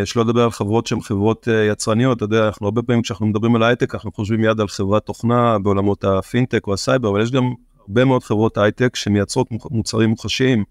שלא 0.06 0.24
לדבר 0.24 0.44
על 0.44 0.52
חברות 0.52 0.88
שהן 0.88 1.02
חברות 1.02 1.48
יצרניות, 1.72 2.18
אתה 2.18 2.26
יודע, 2.26 2.48
אנחנו 2.48 2.66
הרבה 2.66 2.82
פעמים 2.82 3.02
כשאנחנו 3.02 3.26
מדברים 3.26 3.56
על 3.56 3.64
הייטק, 3.64 3.96
אנחנו 3.96 4.12
חושבים 4.12 4.42
מיד 4.42 4.60
על 4.60 4.68
חברת 4.68 5.06
תוכנה 5.06 5.60
בעולמות 5.60 6.04
הפינטק 6.04 6.68
או 6.68 6.74
הסייבר, 6.74 7.10
אבל 7.10 7.22
יש 7.22 7.32
גם 7.32 7.44
הרבה 7.80 8.06
מאוד 8.06 8.24
חברות 8.24 8.58
הייטק 8.58 8.96
שמייצרות 8.96 9.48
מוצרים 9.72 10.10
מוחשיים. 10.10 10.64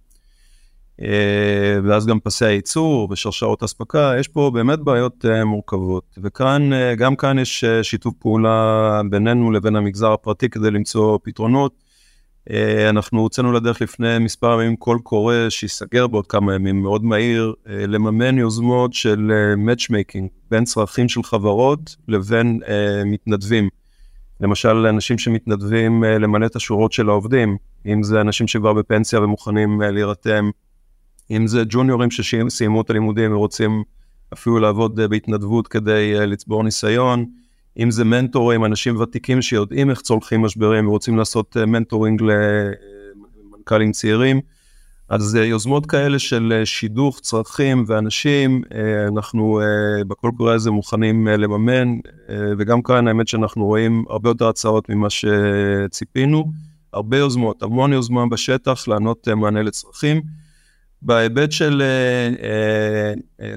אה, 1.02 1.78
ואז 1.84 2.06
גם 2.06 2.20
פסי 2.20 2.44
הייצור 2.44 3.08
ושרשרות 3.10 3.62
אספקה, 3.62 4.14
יש 4.18 4.28
פה 4.28 4.50
באמת 4.54 4.78
בעיות 4.78 5.24
אה, 5.24 5.44
מורכבות. 5.44 6.04
וכאן, 6.22 6.72
אה, 6.72 6.94
גם 6.94 7.16
כאן 7.16 7.38
יש 7.38 7.64
שיתוף 7.82 8.14
פעולה 8.18 9.00
בינינו 9.10 9.50
לבין 9.50 9.76
המגזר 9.76 10.12
הפרטי 10.12 10.48
כדי 10.48 10.70
למצוא 10.70 11.18
פתרונות. 11.22 11.90
אנחנו 12.88 13.20
הוצאנו 13.20 13.52
לדרך 13.52 13.82
לפני 13.82 14.18
מספר 14.18 14.62
ימים 14.62 14.76
קול 14.76 14.98
קורא 15.02 15.34
שייסגר 15.48 16.06
בעוד 16.06 16.26
כמה 16.26 16.54
ימים, 16.54 16.82
מאוד 16.82 17.04
מהיר, 17.04 17.54
לממן 17.66 18.38
יוזמות 18.38 18.92
של 18.92 19.32
matchmaking 19.66 20.26
בין 20.50 20.64
צרכים 20.64 21.08
של 21.08 21.22
חברות 21.22 21.96
לבין 22.08 22.60
מתנדבים. 23.06 23.68
למשל, 24.40 24.86
אנשים 24.86 25.18
שמתנדבים 25.18 26.04
למלא 26.04 26.46
את 26.46 26.56
השורות 26.56 26.92
של 26.92 27.08
העובדים, 27.08 27.56
אם 27.86 28.02
זה 28.02 28.20
אנשים 28.20 28.48
שכבר 28.48 28.72
בפנסיה 28.72 29.20
ומוכנים 29.20 29.82
להירתם 29.82 30.50
אם 31.30 31.46
זה 31.46 31.62
ג'וניורים 31.68 32.10
שסיימו 32.10 32.80
את 32.80 32.90
הלימודים 32.90 33.32
ורוצים 33.32 33.82
אפילו 34.32 34.58
לעבוד 34.58 35.00
אה, 35.00 35.08
בהתנדבות 35.08 35.68
כדי 35.68 36.14
אה, 36.18 36.26
לצבור 36.26 36.64
ניסיון, 36.64 37.24
אם 37.78 37.90
זה 37.90 38.04
מנטורים, 38.04 38.64
אנשים 38.64 39.00
ותיקים 39.00 39.42
שיודעים 39.42 39.90
איך 39.90 40.00
צולחים 40.00 40.42
משברים 40.42 40.88
ורוצים 40.88 41.16
לעשות 41.16 41.56
אה, 41.56 41.66
mentoring 41.66 42.22
למנכ"לים 42.22 43.92
צעירים. 43.92 44.40
אז 45.08 45.34
יוזמות 45.34 45.86
כאלה 45.86 46.18
של 46.18 46.62
שידוך 46.64 47.20
צרכים 47.20 47.84
ואנשים, 47.86 48.62
אנחנו 49.08 49.60
בקול 50.08 50.30
קורא 50.36 50.54
הזה 50.54 50.70
מוכנים 50.70 51.26
לממן, 51.26 51.98
וגם 52.58 52.82
כאן 52.82 53.08
האמת 53.08 53.28
שאנחנו 53.28 53.64
רואים 53.64 54.04
הרבה 54.08 54.30
יותר 54.30 54.48
הצעות 54.48 54.88
ממה 54.88 55.08
שציפינו, 55.10 56.52
הרבה 56.92 57.18
יוזמות, 57.18 57.62
המון 57.62 57.92
יוזמה 57.92 58.26
בשטח 58.26 58.88
לענות 58.88 59.28
מענה 59.28 59.62
לצרכים. 59.62 60.22
בהיבט 61.02 61.52
של 61.52 61.82
אה, 61.82 62.46
אה, 62.48 63.14
אה, 63.40 63.54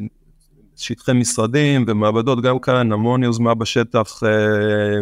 שטחי 0.76 1.14
משרדים 1.14 1.86
ומעבדות, 1.88 2.42
גם 2.42 2.60
כאן 2.60 2.92
המון 2.92 3.24
יוזמה 3.24 3.54
בשטח, 3.54 4.24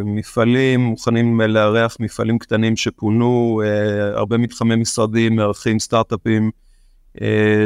מפעלים 0.06 0.80
מוכנים 0.80 1.42
לארח 1.42 1.98
מפעלים 2.00 2.40
קטנים 2.40 2.76
שפונו, 2.76 3.62
הרבה 4.14 4.38
מתחמי 4.38 4.76
משרדים 4.76 5.36
מארחים 5.36 5.80
סטארט-אפים 5.80 6.52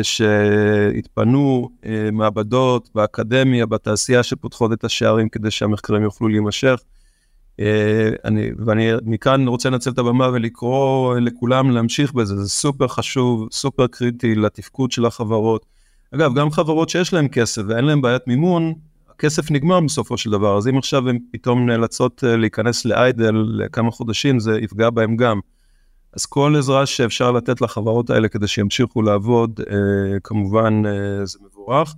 שהתפנו, 0.03 1.69
מעבדות 2.11 2.89
באקדמיה, 2.95 3.65
בתעשייה 3.65 4.23
שפותחות 4.23 4.73
את 4.73 4.83
השערים 4.83 5.29
כדי 5.29 5.51
שהמחקרים 5.51 6.03
יוכלו 6.03 6.27
להימשך. 6.27 6.79
אה, 7.59 8.09
אני, 8.25 8.49
ואני 8.65 8.91
מכאן 9.05 9.47
רוצה 9.47 9.69
לנצל 9.69 9.89
את 9.89 9.97
הבמה 9.97 10.29
ולקרוא 10.33 11.15
לכולם 11.19 11.71
להמשיך 11.71 12.13
בזה, 12.13 12.35
זה 12.35 12.49
סופר 12.49 12.87
חשוב, 12.87 13.47
סופר 13.51 13.87
קריטי 13.87 14.35
לתפקוד 14.35 14.91
של 14.91 15.05
החברות. 15.05 15.65
אגב, 16.15 16.35
גם 16.35 16.51
חברות 16.51 16.89
שיש 16.89 17.13
להן 17.13 17.27
כסף 17.31 17.61
ואין 17.67 17.85
להן 17.85 18.01
בעיית 18.01 18.27
מימון, 18.27 18.73
הכסף 19.09 19.51
נגמר 19.51 19.79
בסופו 19.79 20.17
של 20.17 20.31
דבר, 20.31 20.57
אז 20.57 20.67
אם 20.67 20.77
עכשיו 20.77 21.09
הן 21.09 21.19
פתאום 21.31 21.65
נאלצות 21.65 22.23
אה, 22.23 22.35
להיכנס 22.35 22.85
לאיידל 22.85 23.35
לכמה 23.57 23.91
חודשים, 23.91 24.39
זה 24.39 24.59
יפגע 24.61 24.89
בהן 24.89 25.15
גם. 25.15 25.39
אז 26.13 26.25
כל 26.25 26.55
עזרה 26.57 26.85
שאפשר 26.85 27.31
לתת 27.31 27.61
לחברות 27.61 28.09
האלה 28.09 28.27
כדי 28.27 28.47
שימשיכו 28.47 29.01
לעבוד, 29.01 29.59
אה, 29.69 30.19
כמובן 30.23 30.83
זה 31.23 31.39
מבורך. 31.45 31.95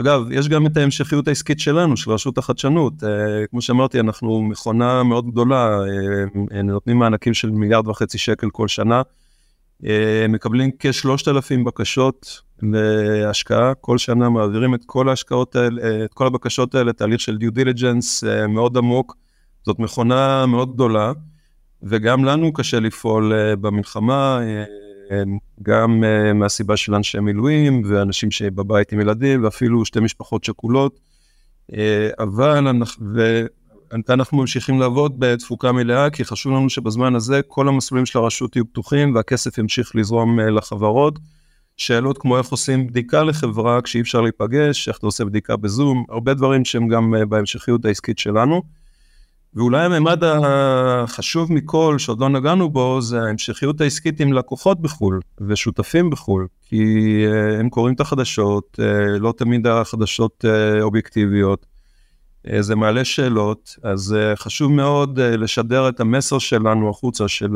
אגב, 0.00 0.32
יש 0.32 0.48
גם 0.48 0.66
את 0.66 0.76
ההמשכיות 0.76 1.28
העסקית 1.28 1.60
שלנו, 1.60 1.96
של 1.96 2.10
רשות 2.10 2.38
החדשנות. 2.38 2.92
Uh, 3.02 3.06
כמו 3.50 3.62
שאמרתי, 3.62 4.00
אנחנו 4.00 4.42
מכונה 4.42 5.02
מאוד 5.02 5.30
גדולה, 5.30 5.78
uh, 6.32 6.54
נותנים 6.64 6.98
מענקים 6.98 7.34
של 7.34 7.50
מיליארד 7.50 7.88
וחצי 7.88 8.18
שקל 8.18 8.50
כל 8.50 8.68
שנה. 8.68 9.02
Uh, 9.82 9.86
מקבלים 10.28 10.70
כשלושת 10.78 11.28
אלפים 11.28 11.64
בקשות 11.64 12.40
להשקעה, 12.62 13.74
כל 13.74 13.98
שנה 13.98 14.28
מעבירים 14.28 14.74
את 14.74 14.80
כל 14.86 15.08
ההשקעות 15.08 15.56
האלה, 15.56 16.04
את 16.04 16.14
כל 16.14 16.26
הבקשות 16.26 16.74
האלה, 16.74 16.92
תהליך 16.92 17.20
של 17.20 17.36
דיו 17.36 17.52
דיליג'נס 17.52 18.24
uh, 18.24 18.46
מאוד 18.46 18.76
עמוק. 18.76 19.16
זאת 19.66 19.78
מכונה 19.78 20.46
מאוד 20.46 20.74
גדולה, 20.74 21.12
וגם 21.82 22.24
לנו 22.24 22.52
קשה 22.52 22.80
לפעול 22.80 23.32
במלחמה. 23.60 24.40
גם 25.62 26.04
uh, 26.04 26.32
מהסיבה 26.32 26.76
של 26.76 26.94
אנשי 26.94 27.20
מילואים 27.20 27.82
ואנשים 27.86 28.30
שבבית 28.30 28.92
עם 28.92 29.00
ילדים 29.00 29.44
ואפילו 29.44 29.84
שתי 29.84 30.00
משפחות 30.00 30.44
שכולות. 30.44 31.00
Uh, 31.72 31.74
אבל 32.18 32.68
אנחנו, 32.68 33.06
ואנחנו 34.08 34.38
ממשיכים 34.38 34.80
לעבוד 34.80 35.14
בתפוקה 35.18 35.72
מלאה 35.72 36.10
כי 36.10 36.24
חשוב 36.24 36.52
לנו 36.52 36.70
שבזמן 36.70 37.14
הזה 37.14 37.40
כל 37.48 37.68
המסלולים 37.68 38.06
של 38.06 38.18
הרשות 38.18 38.56
יהיו 38.56 38.66
פתוחים 38.66 39.14
והכסף 39.14 39.58
ימשיך 39.58 39.96
לזרום 39.96 40.40
uh, 40.40 40.42
לחברות. 40.42 41.18
שאלות 41.76 42.18
כמו 42.18 42.38
איך 42.38 42.48
עושים 42.48 42.86
בדיקה 42.86 43.22
לחברה 43.22 43.82
כשאי 43.82 44.00
אפשר 44.00 44.20
להיפגש, 44.20 44.88
איך 44.88 44.98
אתה 44.98 45.06
עושה 45.06 45.24
בדיקה 45.24 45.56
בזום, 45.56 46.04
הרבה 46.08 46.34
דברים 46.34 46.64
שהם 46.64 46.88
גם 46.88 47.14
בהמשכיות 47.28 47.84
העסקית 47.84 48.18
שלנו. 48.18 48.62
ואולי 49.56 49.84
הממד 49.84 50.22
החשוב 50.24 51.52
מכל 51.52 51.96
שעוד 51.98 52.20
לא 52.20 52.28
נגענו 52.28 52.70
בו 52.70 53.00
זה 53.00 53.22
ההמשכיות 53.22 53.80
העסקית 53.80 54.20
עם 54.20 54.32
לקוחות 54.32 54.80
בחו"ל 54.80 55.20
ושותפים 55.40 56.10
בחו"ל, 56.10 56.46
כי 56.62 56.82
uh, 57.26 57.60
הם 57.60 57.68
קוראים 57.68 57.94
את 57.94 58.00
החדשות, 58.00 58.78
uh, 58.80 59.18
לא 59.20 59.34
תמיד 59.36 59.66
החדשות 59.66 60.44
uh, 60.44 60.82
אובייקטיביות, 60.82 61.66
זה 62.60 62.76
מעלה 62.76 63.04
שאלות, 63.04 63.76
אז 63.82 64.16
חשוב 64.34 64.72
מאוד 64.72 65.20
לשדר 65.20 65.88
את 65.88 66.00
המסר 66.00 66.38
שלנו 66.38 66.90
החוצה 66.90 67.28
של 67.28 67.48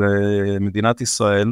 מדינת 0.59 1.01
ישראל, 1.01 1.51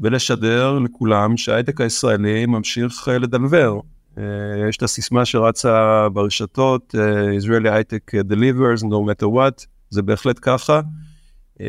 ולשדר 0.00 0.78
לכולם 0.78 1.36
שההייטק 1.36 1.80
הישראלי 1.80 2.46
ממשיך 2.46 3.08
לדלבר. 3.08 3.78
Uh, 4.16 4.20
יש 4.68 4.76
את 4.76 4.82
הסיסמה 4.82 5.24
שרצה 5.24 6.08
ברשתות, 6.12 6.94
uh, 6.94 7.42
Israeli 7.42 7.68
High-Tech 7.68 8.30
Delivers, 8.30 8.82
no 8.82 8.98
matter 9.08 9.26
what, 9.26 9.66
זה 9.90 10.02
בהחלט 10.02 10.38
ככה. 10.42 10.80
Uh, 11.58 11.62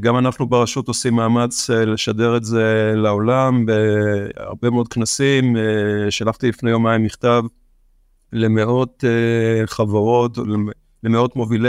גם 0.00 0.18
אנחנו 0.18 0.46
ברשות 0.46 0.88
עושים 0.88 1.14
מאמץ 1.14 1.70
לשדר 1.70 2.36
את 2.36 2.44
זה 2.44 2.92
לעולם 2.96 3.66
בהרבה 3.66 4.70
מאוד 4.70 4.88
כנסים. 4.88 5.56
שלחתי 6.10 6.48
לפני 6.48 6.70
יומיים 6.70 7.02
מכתב 7.02 7.42
למאות 8.32 9.04
חברות, 9.66 10.38
למאות 11.02 11.36
מובילי 11.36 11.68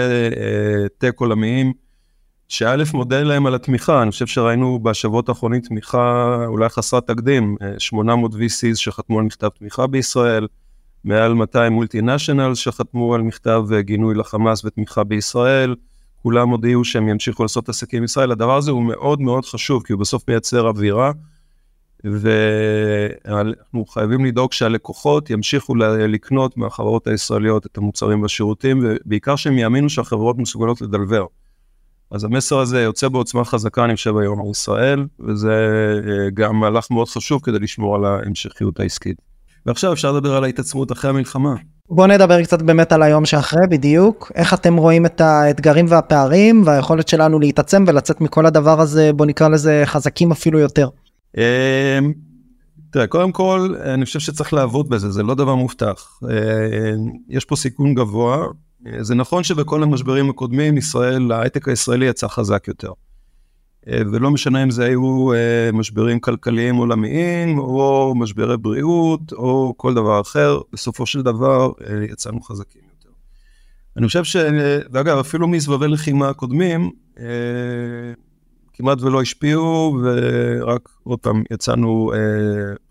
טק 0.97 1.15
עולמיים, 1.19 1.73
שא' 2.49 2.83
מודה 2.93 3.23
להם 3.23 3.45
על 3.45 3.55
התמיכה, 3.55 4.01
אני 4.01 4.11
חושב 4.11 4.27
שראינו 4.27 4.79
בשבועות 4.79 5.29
האחרונים 5.29 5.61
תמיכה 5.61 6.35
אולי 6.45 6.69
חסרת 6.69 7.07
תקדים, 7.07 7.55
800 7.77 8.33
VCs 8.33 8.75
שחתמו 8.75 9.19
על 9.19 9.25
מכתב 9.25 9.47
תמיכה 9.47 9.87
בישראל, 9.87 10.47
מעל 11.03 11.33
200 11.33 11.73
מולטינשיונלס 11.73 12.57
שחתמו 12.57 13.15
על 13.15 13.21
מכתב 13.21 13.63
גינוי 13.79 14.15
לחמאס 14.15 14.65
ותמיכה 14.65 15.03
בישראל, 15.03 15.75
כולם 16.23 16.49
הודיעו 16.49 16.85
שהם 16.85 17.07
ימשיכו 17.07 17.43
לעשות 17.43 17.69
עסקים 17.69 18.01
בישראל, 18.01 18.31
הדבר 18.31 18.57
הזה 18.57 18.71
הוא 18.71 18.83
מאוד 18.83 19.21
מאוד 19.21 19.45
חשוב, 19.45 19.83
כי 19.83 19.93
הוא 19.93 19.99
בסוף 19.99 20.23
מייצר 20.27 20.67
אווירה, 20.67 21.11
ואנחנו 22.03 23.85
חייבים 23.85 24.25
לדאוג 24.25 24.53
שהלקוחות 24.53 25.29
ימשיכו 25.29 25.75
לקנות 25.75 26.57
מהחברות 26.57 27.07
הישראליות 27.07 27.65
את 27.65 27.77
המוצרים 27.77 28.21
והשירותים, 28.21 28.79
ובעיקר 28.83 29.35
שהם 29.35 29.57
יאמינו 29.57 29.89
שהחברות 29.89 30.37
מסוגלות 30.37 30.81
לדלבר. 30.81 31.25
אז 32.11 32.23
המסר 32.23 32.59
הזה 32.59 32.81
יוצא 32.81 33.07
בעוצמה 33.07 33.45
חזקה, 33.45 33.85
אני 33.85 33.95
חושב, 33.95 34.17
היום 34.17 34.41
על 34.41 34.51
ישראל, 34.51 35.05
וזה 35.27 35.51
אה, 36.07 36.29
גם 36.33 36.59
מהלך 36.59 36.91
מאוד 36.91 37.09
חשוב 37.09 37.41
כדי 37.43 37.59
לשמור 37.59 37.95
על 37.95 38.05
ההמשכיות 38.05 38.79
העסקית. 38.79 39.21
ועכשיו 39.65 39.93
אפשר 39.93 40.11
לדבר 40.11 40.35
על 40.35 40.43
ההתעצמות 40.43 40.91
אחרי 40.91 41.09
המלחמה. 41.09 41.55
בוא 41.89 42.07
נדבר 42.07 42.43
קצת 42.43 42.61
באמת 42.61 42.91
על 42.91 43.03
היום 43.03 43.25
שאחרי 43.25 43.67
בדיוק, 43.69 44.31
איך 44.35 44.53
אתם 44.53 44.77
רואים 44.77 45.05
את 45.05 45.21
האתגרים 45.21 45.85
והפערים 45.89 46.63
והיכולת 46.65 47.07
שלנו 47.07 47.39
להתעצם 47.39 47.83
ולצאת 47.87 48.21
מכל 48.21 48.45
הדבר 48.45 48.81
הזה, 48.81 49.13
בוא 49.13 49.25
נקרא 49.25 49.47
לזה 49.47 49.81
חזקים 49.85 50.31
אפילו 50.31 50.59
יותר. 50.59 50.89
אה, 51.37 51.99
תראה, 52.91 53.07
קודם 53.07 53.31
כל, 53.31 53.75
אני 53.83 54.05
חושב 54.05 54.19
שצריך 54.19 54.53
לעבוד 54.53 54.89
בזה, 54.89 55.09
זה 55.09 55.23
לא 55.23 55.35
דבר 55.35 55.55
מובטח. 55.55 56.19
אה, 56.29 56.91
יש 57.29 57.45
פה 57.45 57.55
סיכון 57.55 57.93
גבוה, 57.93 58.45
זה 59.01 59.15
נכון 59.15 59.43
שבכל 59.43 59.83
המשברים 59.83 60.29
הקודמים 60.29 60.77
ישראל, 60.77 61.31
ההייטק 61.31 61.67
הישראלי 61.67 62.05
יצא 62.05 62.27
חזק 62.27 62.67
יותר. 62.67 62.91
אה, 63.87 64.01
ולא 64.11 64.31
משנה 64.31 64.63
אם 64.63 64.71
זה 64.71 64.85
היו 64.85 65.33
אה, 65.33 65.69
משברים 65.73 66.19
כלכליים 66.19 66.75
עולמיים, 66.75 67.59
או 67.59 68.13
משברי 68.15 68.57
בריאות, 68.57 69.33
או 69.33 69.73
כל 69.77 69.93
דבר 69.93 70.21
אחר, 70.21 70.59
בסופו 70.73 71.05
של 71.05 71.21
דבר 71.21 71.71
יצאנו 72.09 72.41
חזקים 72.41 72.81
יותר. 72.97 73.09
אני 73.97 74.07
חושב 74.07 74.23
ש... 74.23 74.35
ואגב, 74.91 75.17
אפילו 75.17 75.47
מסבבי 75.47 75.87
לחימה 75.87 76.29
הקודמים, 76.29 76.91
כמעט 78.73 79.01
ולא 79.01 79.21
השפיעו, 79.21 79.97
ורק 80.03 80.89
עוד 81.03 81.19
פעם 81.19 81.43
יצאנו 81.51 82.11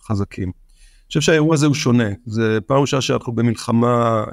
חזקים. 0.03 0.45
אני 0.45 1.09
חושב 1.09 1.21
שהאירוע 1.21 1.55
הזה 1.55 1.67
הוא 1.67 1.75
שונה, 1.75 2.09
זה 2.27 2.59
פעם 2.67 2.81
ראשונה 2.81 3.03
שאנחנו 3.03 3.33
במלחמה 3.33 4.25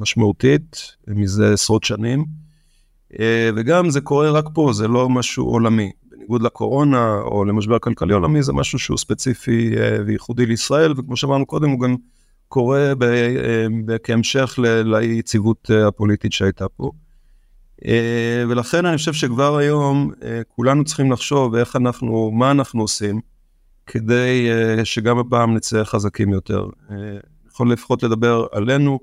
משמעותית 0.00 0.96
מזה 1.08 1.52
עשרות 1.52 1.84
שנים, 1.84 2.24
אה, 3.20 3.50
וגם 3.56 3.90
זה 3.90 4.00
קורה 4.00 4.30
רק 4.30 4.44
פה, 4.54 4.70
זה 4.72 4.88
לא 4.88 5.08
משהו 5.08 5.46
עולמי. 5.46 5.90
בניגוד 6.10 6.42
לקורונה 6.42 7.14
או 7.20 7.44
למשבר 7.44 7.78
כלכלי 7.78 8.14
עולמי, 8.14 8.42
זה 8.42 8.52
משהו 8.52 8.78
שהוא 8.78 8.98
ספציפי 8.98 9.74
אה, 9.76 9.98
וייחודי 10.06 10.46
לישראל, 10.46 10.94
וכמו 10.96 11.16
שאמרנו 11.16 11.46
קודם, 11.46 11.70
הוא 11.70 11.80
גם 11.80 11.96
קורה 12.48 12.92
אה, 13.02 13.98
כהמשך 14.02 14.58
ליציבות 14.84 15.70
הפוליטית 15.88 16.32
שהייתה 16.32 16.68
פה. 16.68 16.90
ולכן 18.48 18.86
אני 18.86 18.96
חושב 18.96 19.12
שכבר 19.12 19.56
היום 19.56 20.12
כולנו 20.48 20.84
צריכים 20.84 21.12
לחשוב 21.12 21.54
איך 21.54 21.76
אנחנו, 21.76 22.30
מה 22.30 22.50
אנחנו 22.50 22.82
עושים, 22.82 23.20
כדי 23.86 24.48
שגם 24.84 25.18
הפעם 25.18 25.54
נצא 25.54 25.84
חזקים 25.84 26.32
יותר. 26.32 26.66
יכול 27.50 27.72
לפחות 27.72 28.02
לדבר 28.02 28.46
עלינו. 28.52 28.98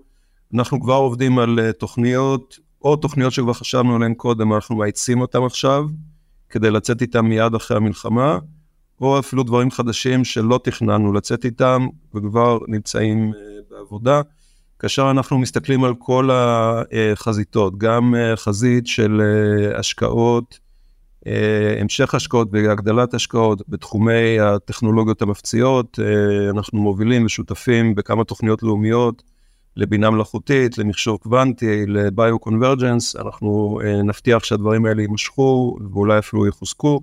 אנחנו 0.53 0.81
כבר 0.81 0.93
עובדים 0.93 1.39
על 1.39 1.59
uh, 1.59 1.73
תוכניות, 1.73 2.59
או 2.81 2.95
תוכניות 2.95 3.33
שכבר 3.33 3.53
חשבנו 3.53 3.95
עליהן 3.95 4.13
קודם, 4.13 4.53
אנחנו 4.53 4.75
מאיצים 4.75 5.21
אותן 5.21 5.43
עכשיו, 5.43 5.85
כדי 6.49 6.71
לצאת 6.71 7.01
איתן 7.01 7.19
מיד 7.19 7.55
אחרי 7.55 7.77
המלחמה, 7.77 8.39
או 9.01 9.19
אפילו 9.19 9.43
דברים 9.43 9.71
חדשים 9.71 10.23
שלא 10.23 10.59
תכננו 10.63 11.13
לצאת 11.13 11.45
איתם, 11.45 11.87
וכבר 12.15 12.59
נמצאים 12.67 13.31
uh, 13.31 13.73
בעבודה. 13.73 14.21
כאשר 14.79 15.11
אנחנו 15.11 15.37
מסתכלים 15.37 15.83
על 15.83 15.93
כל 15.99 16.29
החזיתות, 16.33 17.77
גם 17.77 18.15
uh, 18.15 18.35
חזית 18.35 18.87
של 18.87 19.21
השקעות, 19.75 20.65
המשך 21.81 22.15
השקעות 22.15 22.47
והגדלת 22.51 23.13
השקעות 23.13 23.61
בתחומי 23.69 24.39
הטכנולוגיות 24.39 25.21
המפציעות, 25.21 25.99
אנחנו 26.49 26.81
מובילים 26.81 27.25
ושותפים 27.25 27.95
בכמה 27.95 28.23
תוכניות 28.23 28.63
לאומיות, 28.63 29.23
לבינה 29.77 30.09
מלאכותית, 30.09 30.77
למחשוב 30.77 31.17
קוונטי, 31.17 31.85
לביו-קונברג'נס, 31.87 33.15
אנחנו 33.15 33.79
uh, 33.81 33.85
נבטיח 34.03 34.43
שהדברים 34.43 34.85
האלה 34.85 35.01
יימשכו 35.01 35.77
ואולי 35.91 36.19
אפילו 36.19 36.47
יחוזקו. 36.47 37.01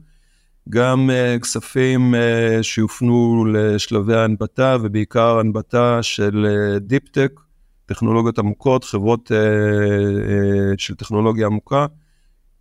גם 0.68 1.10
uh, 1.10 1.40
כספים 1.40 2.14
uh, 2.14 2.62
שיופנו 2.62 3.44
לשלבי 3.52 4.14
ההנבטה 4.14 4.76
ובעיקר 4.82 5.38
הנבטה 5.38 6.02
של 6.02 6.46
deep 6.80 7.07
tech, 7.07 7.40
טכנולוגיות 7.86 8.38
עמוקות, 8.38 8.84
חברות 8.84 9.30
של 10.78 10.94
טכנולוגיה 10.94 11.46
עמוקה, 11.46 11.86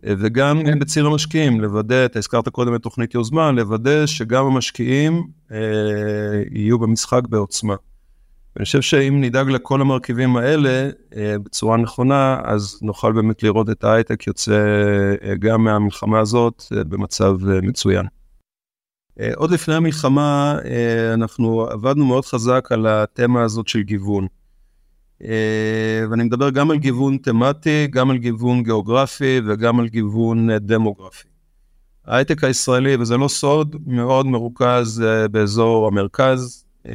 וגם 0.02 0.60
אה, 0.60 0.78
בציר 0.78 1.06
המשקיעים, 1.06 1.60
לוודא, 1.60 2.04
אתה 2.04 2.18
הזכרת 2.18 2.48
קודם 2.48 2.74
את 2.74 2.82
תוכנית 2.82 3.14
יוזמה, 3.14 3.52
לוודא 3.52 4.06
שגם 4.06 4.46
המשקיעים 4.46 5.22
אה, 5.48 5.52
יהיו 6.50 6.78
במשחק 6.78 7.20
בעוצמה. 7.28 7.74
ואני 8.56 8.64
חושב 8.64 8.80
שאם 8.80 9.20
נדאג 9.20 9.50
לכל 9.50 9.80
המרכיבים 9.80 10.36
האלה 10.36 10.90
אה, 11.16 11.36
בצורה 11.44 11.76
נכונה, 11.76 12.40
אז 12.44 12.78
נוכל 12.82 13.12
באמת 13.12 13.42
לראות 13.42 13.70
את 13.70 13.84
ההייטק 13.84 14.26
יוצא 14.26 14.64
אה, 15.22 15.34
גם 15.38 15.64
מהמלחמה 15.64 16.20
הזאת 16.20 16.62
אה, 16.76 16.84
במצב 16.84 17.36
מצוין. 17.62 18.06
עוד 19.36 19.50
לפני 19.50 19.74
המלחמה 19.74 20.58
אנחנו 21.14 21.66
עבדנו 21.70 22.06
מאוד 22.06 22.24
חזק 22.24 22.68
על 22.70 22.86
התמה 22.86 23.42
הזאת 23.42 23.68
של 23.68 23.82
גיוון. 23.82 24.26
ואני 26.10 26.24
מדבר 26.24 26.50
גם 26.50 26.70
על 26.70 26.78
גיוון 26.78 27.16
תמטי, 27.16 27.86
גם 27.90 28.10
על 28.10 28.16
גיוון 28.16 28.62
גיאוגרפי 28.62 29.40
וגם 29.46 29.80
על 29.80 29.88
גיוון 29.88 30.56
דמוגרפי. 30.56 31.28
ההייטק 32.06 32.44
הישראלי, 32.44 32.96
וזה 32.96 33.16
לא 33.16 33.28
סוד, 33.28 33.76
מאוד 33.86 34.26
מרוכז 34.26 35.04
באזור 35.30 35.86
המרכז, 35.86 36.64
אה, 36.88 36.94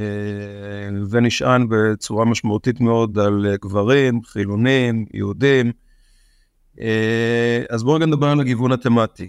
ונשען 1.09 1.67
בצורה 1.69 2.25
משמעותית 2.25 2.81
מאוד 2.81 3.19
על 3.19 3.45
אה, 3.49 3.55
גברים, 3.61 4.23
חילונים, 4.23 5.05
יהודים. 5.13 5.71
אה, 6.81 7.63
אז 7.69 7.83
בואו 7.83 7.95
רגע 7.95 8.05
נדבר 8.05 8.27
על 8.27 8.39
הגיוון 8.39 8.71
התמטי. 8.71 9.27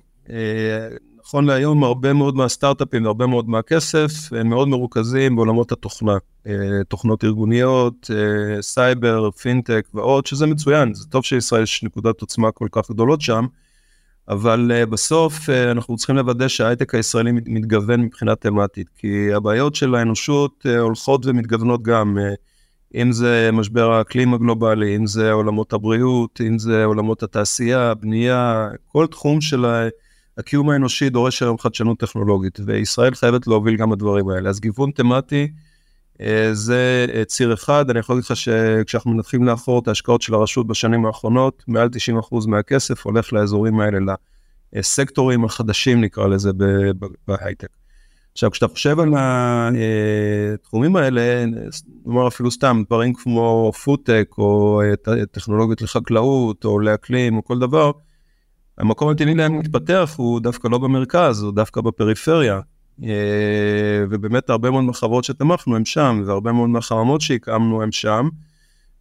נכון 1.20 1.44
להיום 1.44 1.84
הרבה 1.84 2.12
מאוד 2.12 2.36
מהסטארט-אפים 2.36 3.04
והרבה 3.04 3.26
מאוד 3.26 3.48
מהכסף 3.48 4.32
הם 4.32 4.48
מאוד 4.48 4.68
מרוכזים 4.68 5.36
בעולמות 5.36 5.72
התוכנה, 5.72 6.16
תוכנות 6.88 7.24
ארגוניות, 7.24 8.10
סייבר, 8.60 9.30
פינטק 9.30 9.88
ועוד, 9.94 10.26
שזה 10.26 10.46
מצוין, 10.46 10.94
זה 10.94 11.04
טוב 11.10 11.24
שלישראל 11.24 11.62
יש 11.62 11.82
נקודת 11.82 12.20
עוצמה 12.20 12.50
כל 12.52 12.68
כך 12.72 12.90
גדולות 12.90 13.20
שם, 13.20 13.46
אבל 14.28 14.70
אה, 14.70 14.86
בסוף 14.86 15.48
אה, 15.48 15.52
אנחנו 15.70 15.96
צריכים 15.96 16.16
לוודא 16.16 16.48
שההייטק 16.48 16.94
הישראלי 16.94 17.32
מתגוון 17.32 18.00
מבחינה 18.00 18.36
תמטית, 18.36 18.88
כי 18.96 19.34
הבעיות 19.34 19.74
של 19.74 19.94
האנושות 19.94 20.66
אה, 20.66 20.78
הולכות 20.80 21.26
ומתגוונות 21.26 21.82
גם, 21.82 22.18
אם 22.94 23.12
זה 23.12 23.50
משבר 23.52 23.92
האקלים 23.92 24.34
הגלובלי, 24.34 24.96
אם 24.96 25.06
זה 25.06 25.32
עולמות 25.32 25.72
הבריאות, 25.72 26.40
אם 26.46 26.58
זה 26.58 26.84
עולמות 26.84 27.22
התעשייה, 27.22 27.90
הבנייה, 27.90 28.68
כל 28.86 29.06
תחום 29.06 29.40
של 29.40 29.64
הקיום 30.38 30.70
האנושי 30.70 31.10
דורש 31.10 31.42
היום 31.42 31.58
חדשנות 31.58 31.98
טכנולוגית, 31.98 32.60
וישראל 32.66 33.14
חייבת 33.14 33.46
להוביל 33.46 33.76
גם 33.76 33.92
הדברים 33.92 34.28
האלה. 34.28 34.50
אז 34.50 34.60
גיוון 34.60 34.90
תמטי 34.90 35.48
זה 36.52 37.06
ציר 37.26 37.54
אחד, 37.54 37.90
אני 37.90 37.98
יכול 37.98 38.16
להגיד 38.16 38.24
לך 38.30 38.36
שכשאנחנו 38.36 39.10
מנתחים 39.10 39.44
לאחור 39.44 39.78
את 39.78 39.88
ההשקעות 39.88 40.22
של 40.22 40.34
הרשות 40.34 40.66
בשנים 40.66 41.06
האחרונות, 41.06 41.64
מעל 41.68 41.88
90% 42.32 42.48
מהכסף 42.48 43.06
הולך 43.06 43.32
לאזורים 43.32 43.80
האלה, 43.80 44.14
לסקטורים 44.72 45.44
החדשים 45.44 46.00
נקרא 46.00 46.26
לזה 46.26 46.50
בהייטק. 47.28 47.68
עכשיו, 48.32 48.50
כשאתה 48.50 48.68
חושב 48.68 49.00
על 49.00 49.14
התחומים 50.54 50.96
האלה, 50.96 51.44
נאמר 52.06 52.28
אפילו 52.28 52.50
סתם 52.50 52.82
דברים 52.86 53.14
כמו 53.14 53.72
פודטק, 53.84 54.34
או 54.38 54.82
טכנולוגיות 55.32 55.82
לחקלאות, 55.82 56.64
או 56.64 56.80
לאקלים, 56.80 57.36
או 57.36 57.44
כל 57.44 57.58
דבר, 57.58 57.90
המקום 58.78 59.08
הטבעי 59.08 59.34
להם 59.34 59.56
להתפתח 59.56 60.14
הוא 60.16 60.40
דווקא 60.40 60.68
לא 60.68 60.78
במרכז, 60.78 61.42
הוא 61.42 61.52
דווקא 61.52 61.80
בפריפריה. 61.80 62.60
ובאמת 64.10 64.50
הרבה 64.50 64.70
מאוד 64.70 64.84
מחברות 64.84 65.24
שתמכנו 65.24 65.76
הם 65.76 65.84
שם, 65.84 66.22
והרבה 66.26 66.52
מאוד 66.52 66.68
מהחממות 66.68 67.20
שהקמנו 67.20 67.82
הם 67.82 67.92
שם. 67.92 68.28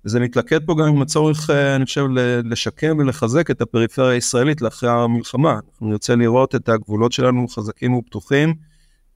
וזה 0.06 0.20
מתלכד 0.20 0.66
פה 0.66 0.76
גם 0.80 0.88
עם 0.88 1.02
הצורך, 1.02 1.50
אני 1.50 1.86
חושב, 1.86 2.06
לשקם 2.44 2.98
ולחזק 3.00 3.52
את 3.52 3.62
הפריפריה 3.62 4.10
הישראלית 4.10 4.62
לאחרי 4.62 4.90
המלחמה. 4.90 5.60
אנחנו 5.72 5.90
נרצה 5.90 6.16
לראות 6.16 6.56
את 6.56 6.70
הגבולות 6.70 7.12
שלנו 7.12 7.48
חזקים 7.48 7.94
ופתוחים. 7.94 8.54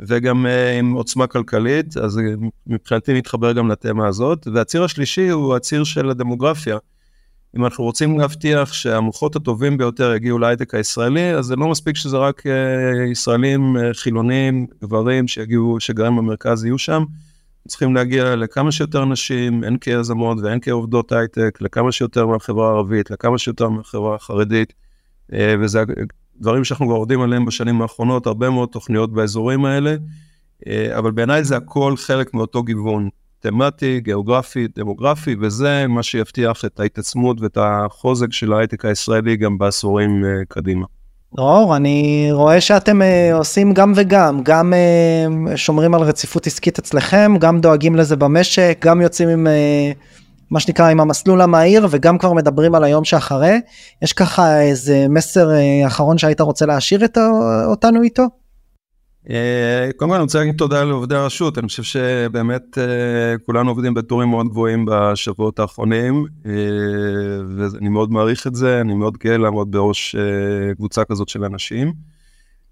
וגם 0.01 0.45
uh, 0.45 0.79
עם 0.79 0.93
עוצמה 0.93 1.27
כלכלית, 1.27 1.97
אז 1.97 2.19
מבחינתי 2.67 3.13
מתחבר 3.13 3.51
גם 3.51 3.71
לתמה 3.71 4.07
הזאת. 4.07 4.47
והציר 4.53 4.83
השלישי 4.83 5.29
הוא 5.29 5.55
הציר 5.55 5.83
של 5.83 6.09
הדמוגרפיה. 6.09 6.77
אם 7.57 7.65
אנחנו 7.65 7.83
רוצים 7.83 8.19
להבטיח 8.19 8.73
שהמוחות 8.73 9.35
הטובים 9.35 9.77
ביותר 9.77 10.13
יגיעו 10.15 10.39
להייטק 10.39 10.75
הישראלי, 10.75 11.33
אז 11.33 11.45
זה 11.45 11.55
לא 11.55 11.67
מספיק 11.67 11.95
שזה 11.95 12.17
רק 12.17 12.43
uh, 12.45 13.11
ישראלים 13.11 13.77
uh, 13.77 13.79
חילונים, 13.93 14.67
גברים 14.81 15.27
שיגיעו, 15.27 15.79
שגרים 15.79 16.15
במרכז 16.15 16.65
יהיו 16.65 16.77
שם. 16.77 17.03
צריכים 17.67 17.95
להגיע 17.95 18.35
לכמה 18.35 18.71
שיותר 18.71 19.03
אנשים, 19.03 19.63
הן 19.63 19.77
כיזמות 19.77 20.37
והן 20.43 20.59
כעובדות 20.61 21.11
הייטק, 21.11 21.57
לכמה 21.61 21.91
שיותר 21.91 22.27
מהחברה 22.27 22.69
הערבית, 22.69 23.11
לכמה 23.11 23.37
שיותר 23.37 23.69
מהחברה 23.69 24.15
החרדית. 24.15 24.73
Uh, 25.31 25.35
וזה 25.59 25.83
דברים 26.41 26.63
שאנחנו 26.63 26.85
כבר 26.85 26.95
עובדים 26.95 27.21
עליהם 27.21 27.45
בשנים 27.45 27.81
האחרונות, 27.81 28.27
הרבה 28.27 28.49
מאוד 28.49 28.69
תוכניות 28.69 29.13
באזורים 29.13 29.65
האלה, 29.65 29.95
אה, 30.67 30.97
אבל 30.97 31.11
בעיניי 31.11 31.43
זה 31.43 31.57
הכל 31.57 31.97
חלק 31.97 32.33
מאותו 32.33 32.63
גיוון, 32.63 33.09
תמטי, 33.41 33.99
גיאוגרפי, 33.99 34.67
דמוגרפי, 34.75 35.35
וזה 35.41 35.85
מה 35.87 36.03
שיבטיח 36.03 36.65
את 36.65 36.79
ההתעצמות 36.79 37.41
ואת 37.41 37.57
החוזק 37.61 38.31
של 38.31 38.53
ההייטק 38.53 38.85
הישראלי 38.85 39.37
גם 39.37 39.57
בעשורים 39.57 40.25
אה, 40.25 40.29
קדימה. 40.47 40.85
דרור, 41.35 41.75
אני 41.75 42.29
רואה 42.31 42.61
שאתם 42.61 43.01
uh, 43.01 43.35
עושים 43.35 43.73
גם 43.73 43.93
וגם, 43.95 44.43
גם 44.43 44.73
uh, 44.73 45.57
שומרים 45.57 45.93
על 45.93 46.01
רציפות 46.01 46.47
עסקית 46.47 46.79
אצלכם, 46.79 47.33
גם 47.39 47.59
דואגים 47.61 47.95
לזה 47.95 48.15
במשק, 48.15 48.77
גם 48.81 49.01
יוצאים 49.01 49.29
עם 49.29 49.47
uh, 49.47 49.97
מה 50.51 50.59
שנקרא 50.59 50.89
עם 50.89 50.99
המסלול 50.99 51.41
המהיר 51.41 51.87
וגם 51.89 52.17
כבר 52.17 52.33
מדברים 52.33 52.75
על 52.75 52.83
היום 52.83 53.03
שאחרי 53.03 53.59
יש 54.01 54.13
ככה 54.13 54.61
איזה 54.61 55.05
מסר 55.09 55.51
אה, 55.51 55.87
אחרון 55.87 56.17
שהיית 56.17 56.41
רוצה 56.41 56.65
להשאיר 56.65 57.05
את 57.05 57.17
אותנו 57.65 58.01
איתו. 58.01 58.23
אה, 59.29 59.89
קודם 59.97 60.11
כל 60.11 60.15
אני 60.15 60.23
רוצה 60.23 60.39
להגיד 60.39 60.55
תודה 60.57 60.83
לעובדי 60.83 61.15
הרשות 61.15 61.57
אני 61.57 61.67
חושב 61.67 61.83
שבאמת 61.83 62.77
אה, 62.77 63.35
כולנו 63.45 63.69
עובדים 63.69 63.93
בטורים 63.93 64.29
מאוד 64.29 64.47
גבוהים 64.47 64.85
בשבועות 64.89 65.59
האחרונים 65.59 66.25
ואני 67.57 67.89
מאוד 67.89 68.11
מעריך 68.11 68.47
את 68.47 68.55
זה 68.55 68.81
אני 68.81 68.93
מאוד 68.93 69.17
גאה 69.17 69.37
לעמוד 69.37 69.71
בראש 69.71 70.15
קבוצה 70.75 71.03
כזאת 71.05 71.29
של 71.29 71.43
אנשים. 71.43 71.93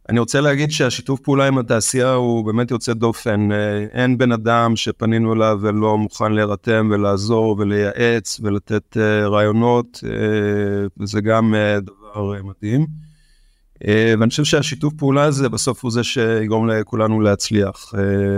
אני 0.09 0.19
רוצה 0.19 0.41
להגיד 0.41 0.71
שהשיתוף 0.71 1.19
פעולה 1.19 1.47
עם 1.47 1.57
התעשייה 1.57 2.13
הוא 2.13 2.45
באמת 2.45 2.71
יוצא 2.71 2.93
דופן. 2.93 3.51
אה, 3.51 3.85
אין 3.91 4.17
בן 4.17 4.31
אדם 4.31 4.75
שפנינו 4.75 5.33
אליו 5.33 5.59
ולא 5.61 5.97
מוכן 5.97 6.31
להירתם 6.31 6.89
ולעזור 6.91 7.55
ולייעץ 7.59 8.39
ולתת 8.43 8.97
אה, 8.97 9.27
רעיונות, 9.27 10.03
אה, 10.05 10.87
וזה 10.99 11.21
גם 11.21 11.53
דבר 11.81 12.33
מדהים. 12.43 13.08
ואני 13.87 14.29
חושב 14.29 14.43
שהשיתוף 14.43 14.93
פעולה 14.93 15.23
הזה 15.23 15.49
בסוף 15.49 15.83
הוא 15.83 15.91
זה 15.91 16.03
שיגרום 16.03 16.69
לכולנו 16.69 17.21
להצליח. 17.21 17.93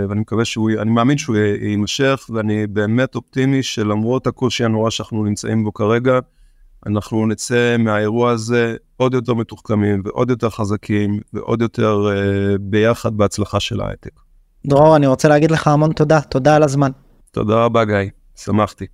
ואני 0.10 0.19
מקווה 0.19 0.45
שהוא, 0.45 0.71
אני 0.80 0.91
מאמין 0.91 1.17
שהוא 1.17 1.36
יימשך, 1.62 2.30
ואני 2.34 2.67
באמת 2.67 3.15
אופטימי 3.15 3.63
שלמרות 3.63 4.27
הקושי 4.27 4.65
הנורא 4.65 4.89
שאנחנו 4.89 5.23
נמצאים 5.23 5.63
בו 5.63 5.73
כרגע, 5.73 6.19
אנחנו 6.88 7.27
נצא 7.27 7.75
מהאירוע 7.80 8.32
הזה 8.32 8.75
עוד 8.97 9.13
יותר 9.13 9.34
מתוחכמים 9.34 10.01
ועוד 10.06 10.30
יותר 10.30 10.49
חזקים 10.49 11.19
ועוד 11.34 11.62
יותר 11.62 12.10
uh, 12.10 12.58
ביחד 12.60 13.17
בהצלחה 13.17 13.60
של 13.60 13.82
ההייטק. 13.82 14.12
דרור, 14.65 14.95
אני 14.95 15.08
רוצה 15.08 15.27
להגיד 15.27 15.51
לך 15.51 15.67
המון 15.67 15.93
תודה, 15.93 16.21
תודה 16.21 16.56
על 16.56 16.63
הזמן. 16.63 16.91
תודה 17.32 17.65
רבה 17.65 17.86
גיא, 17.86 18.10
שמחתי. 18.36 18.86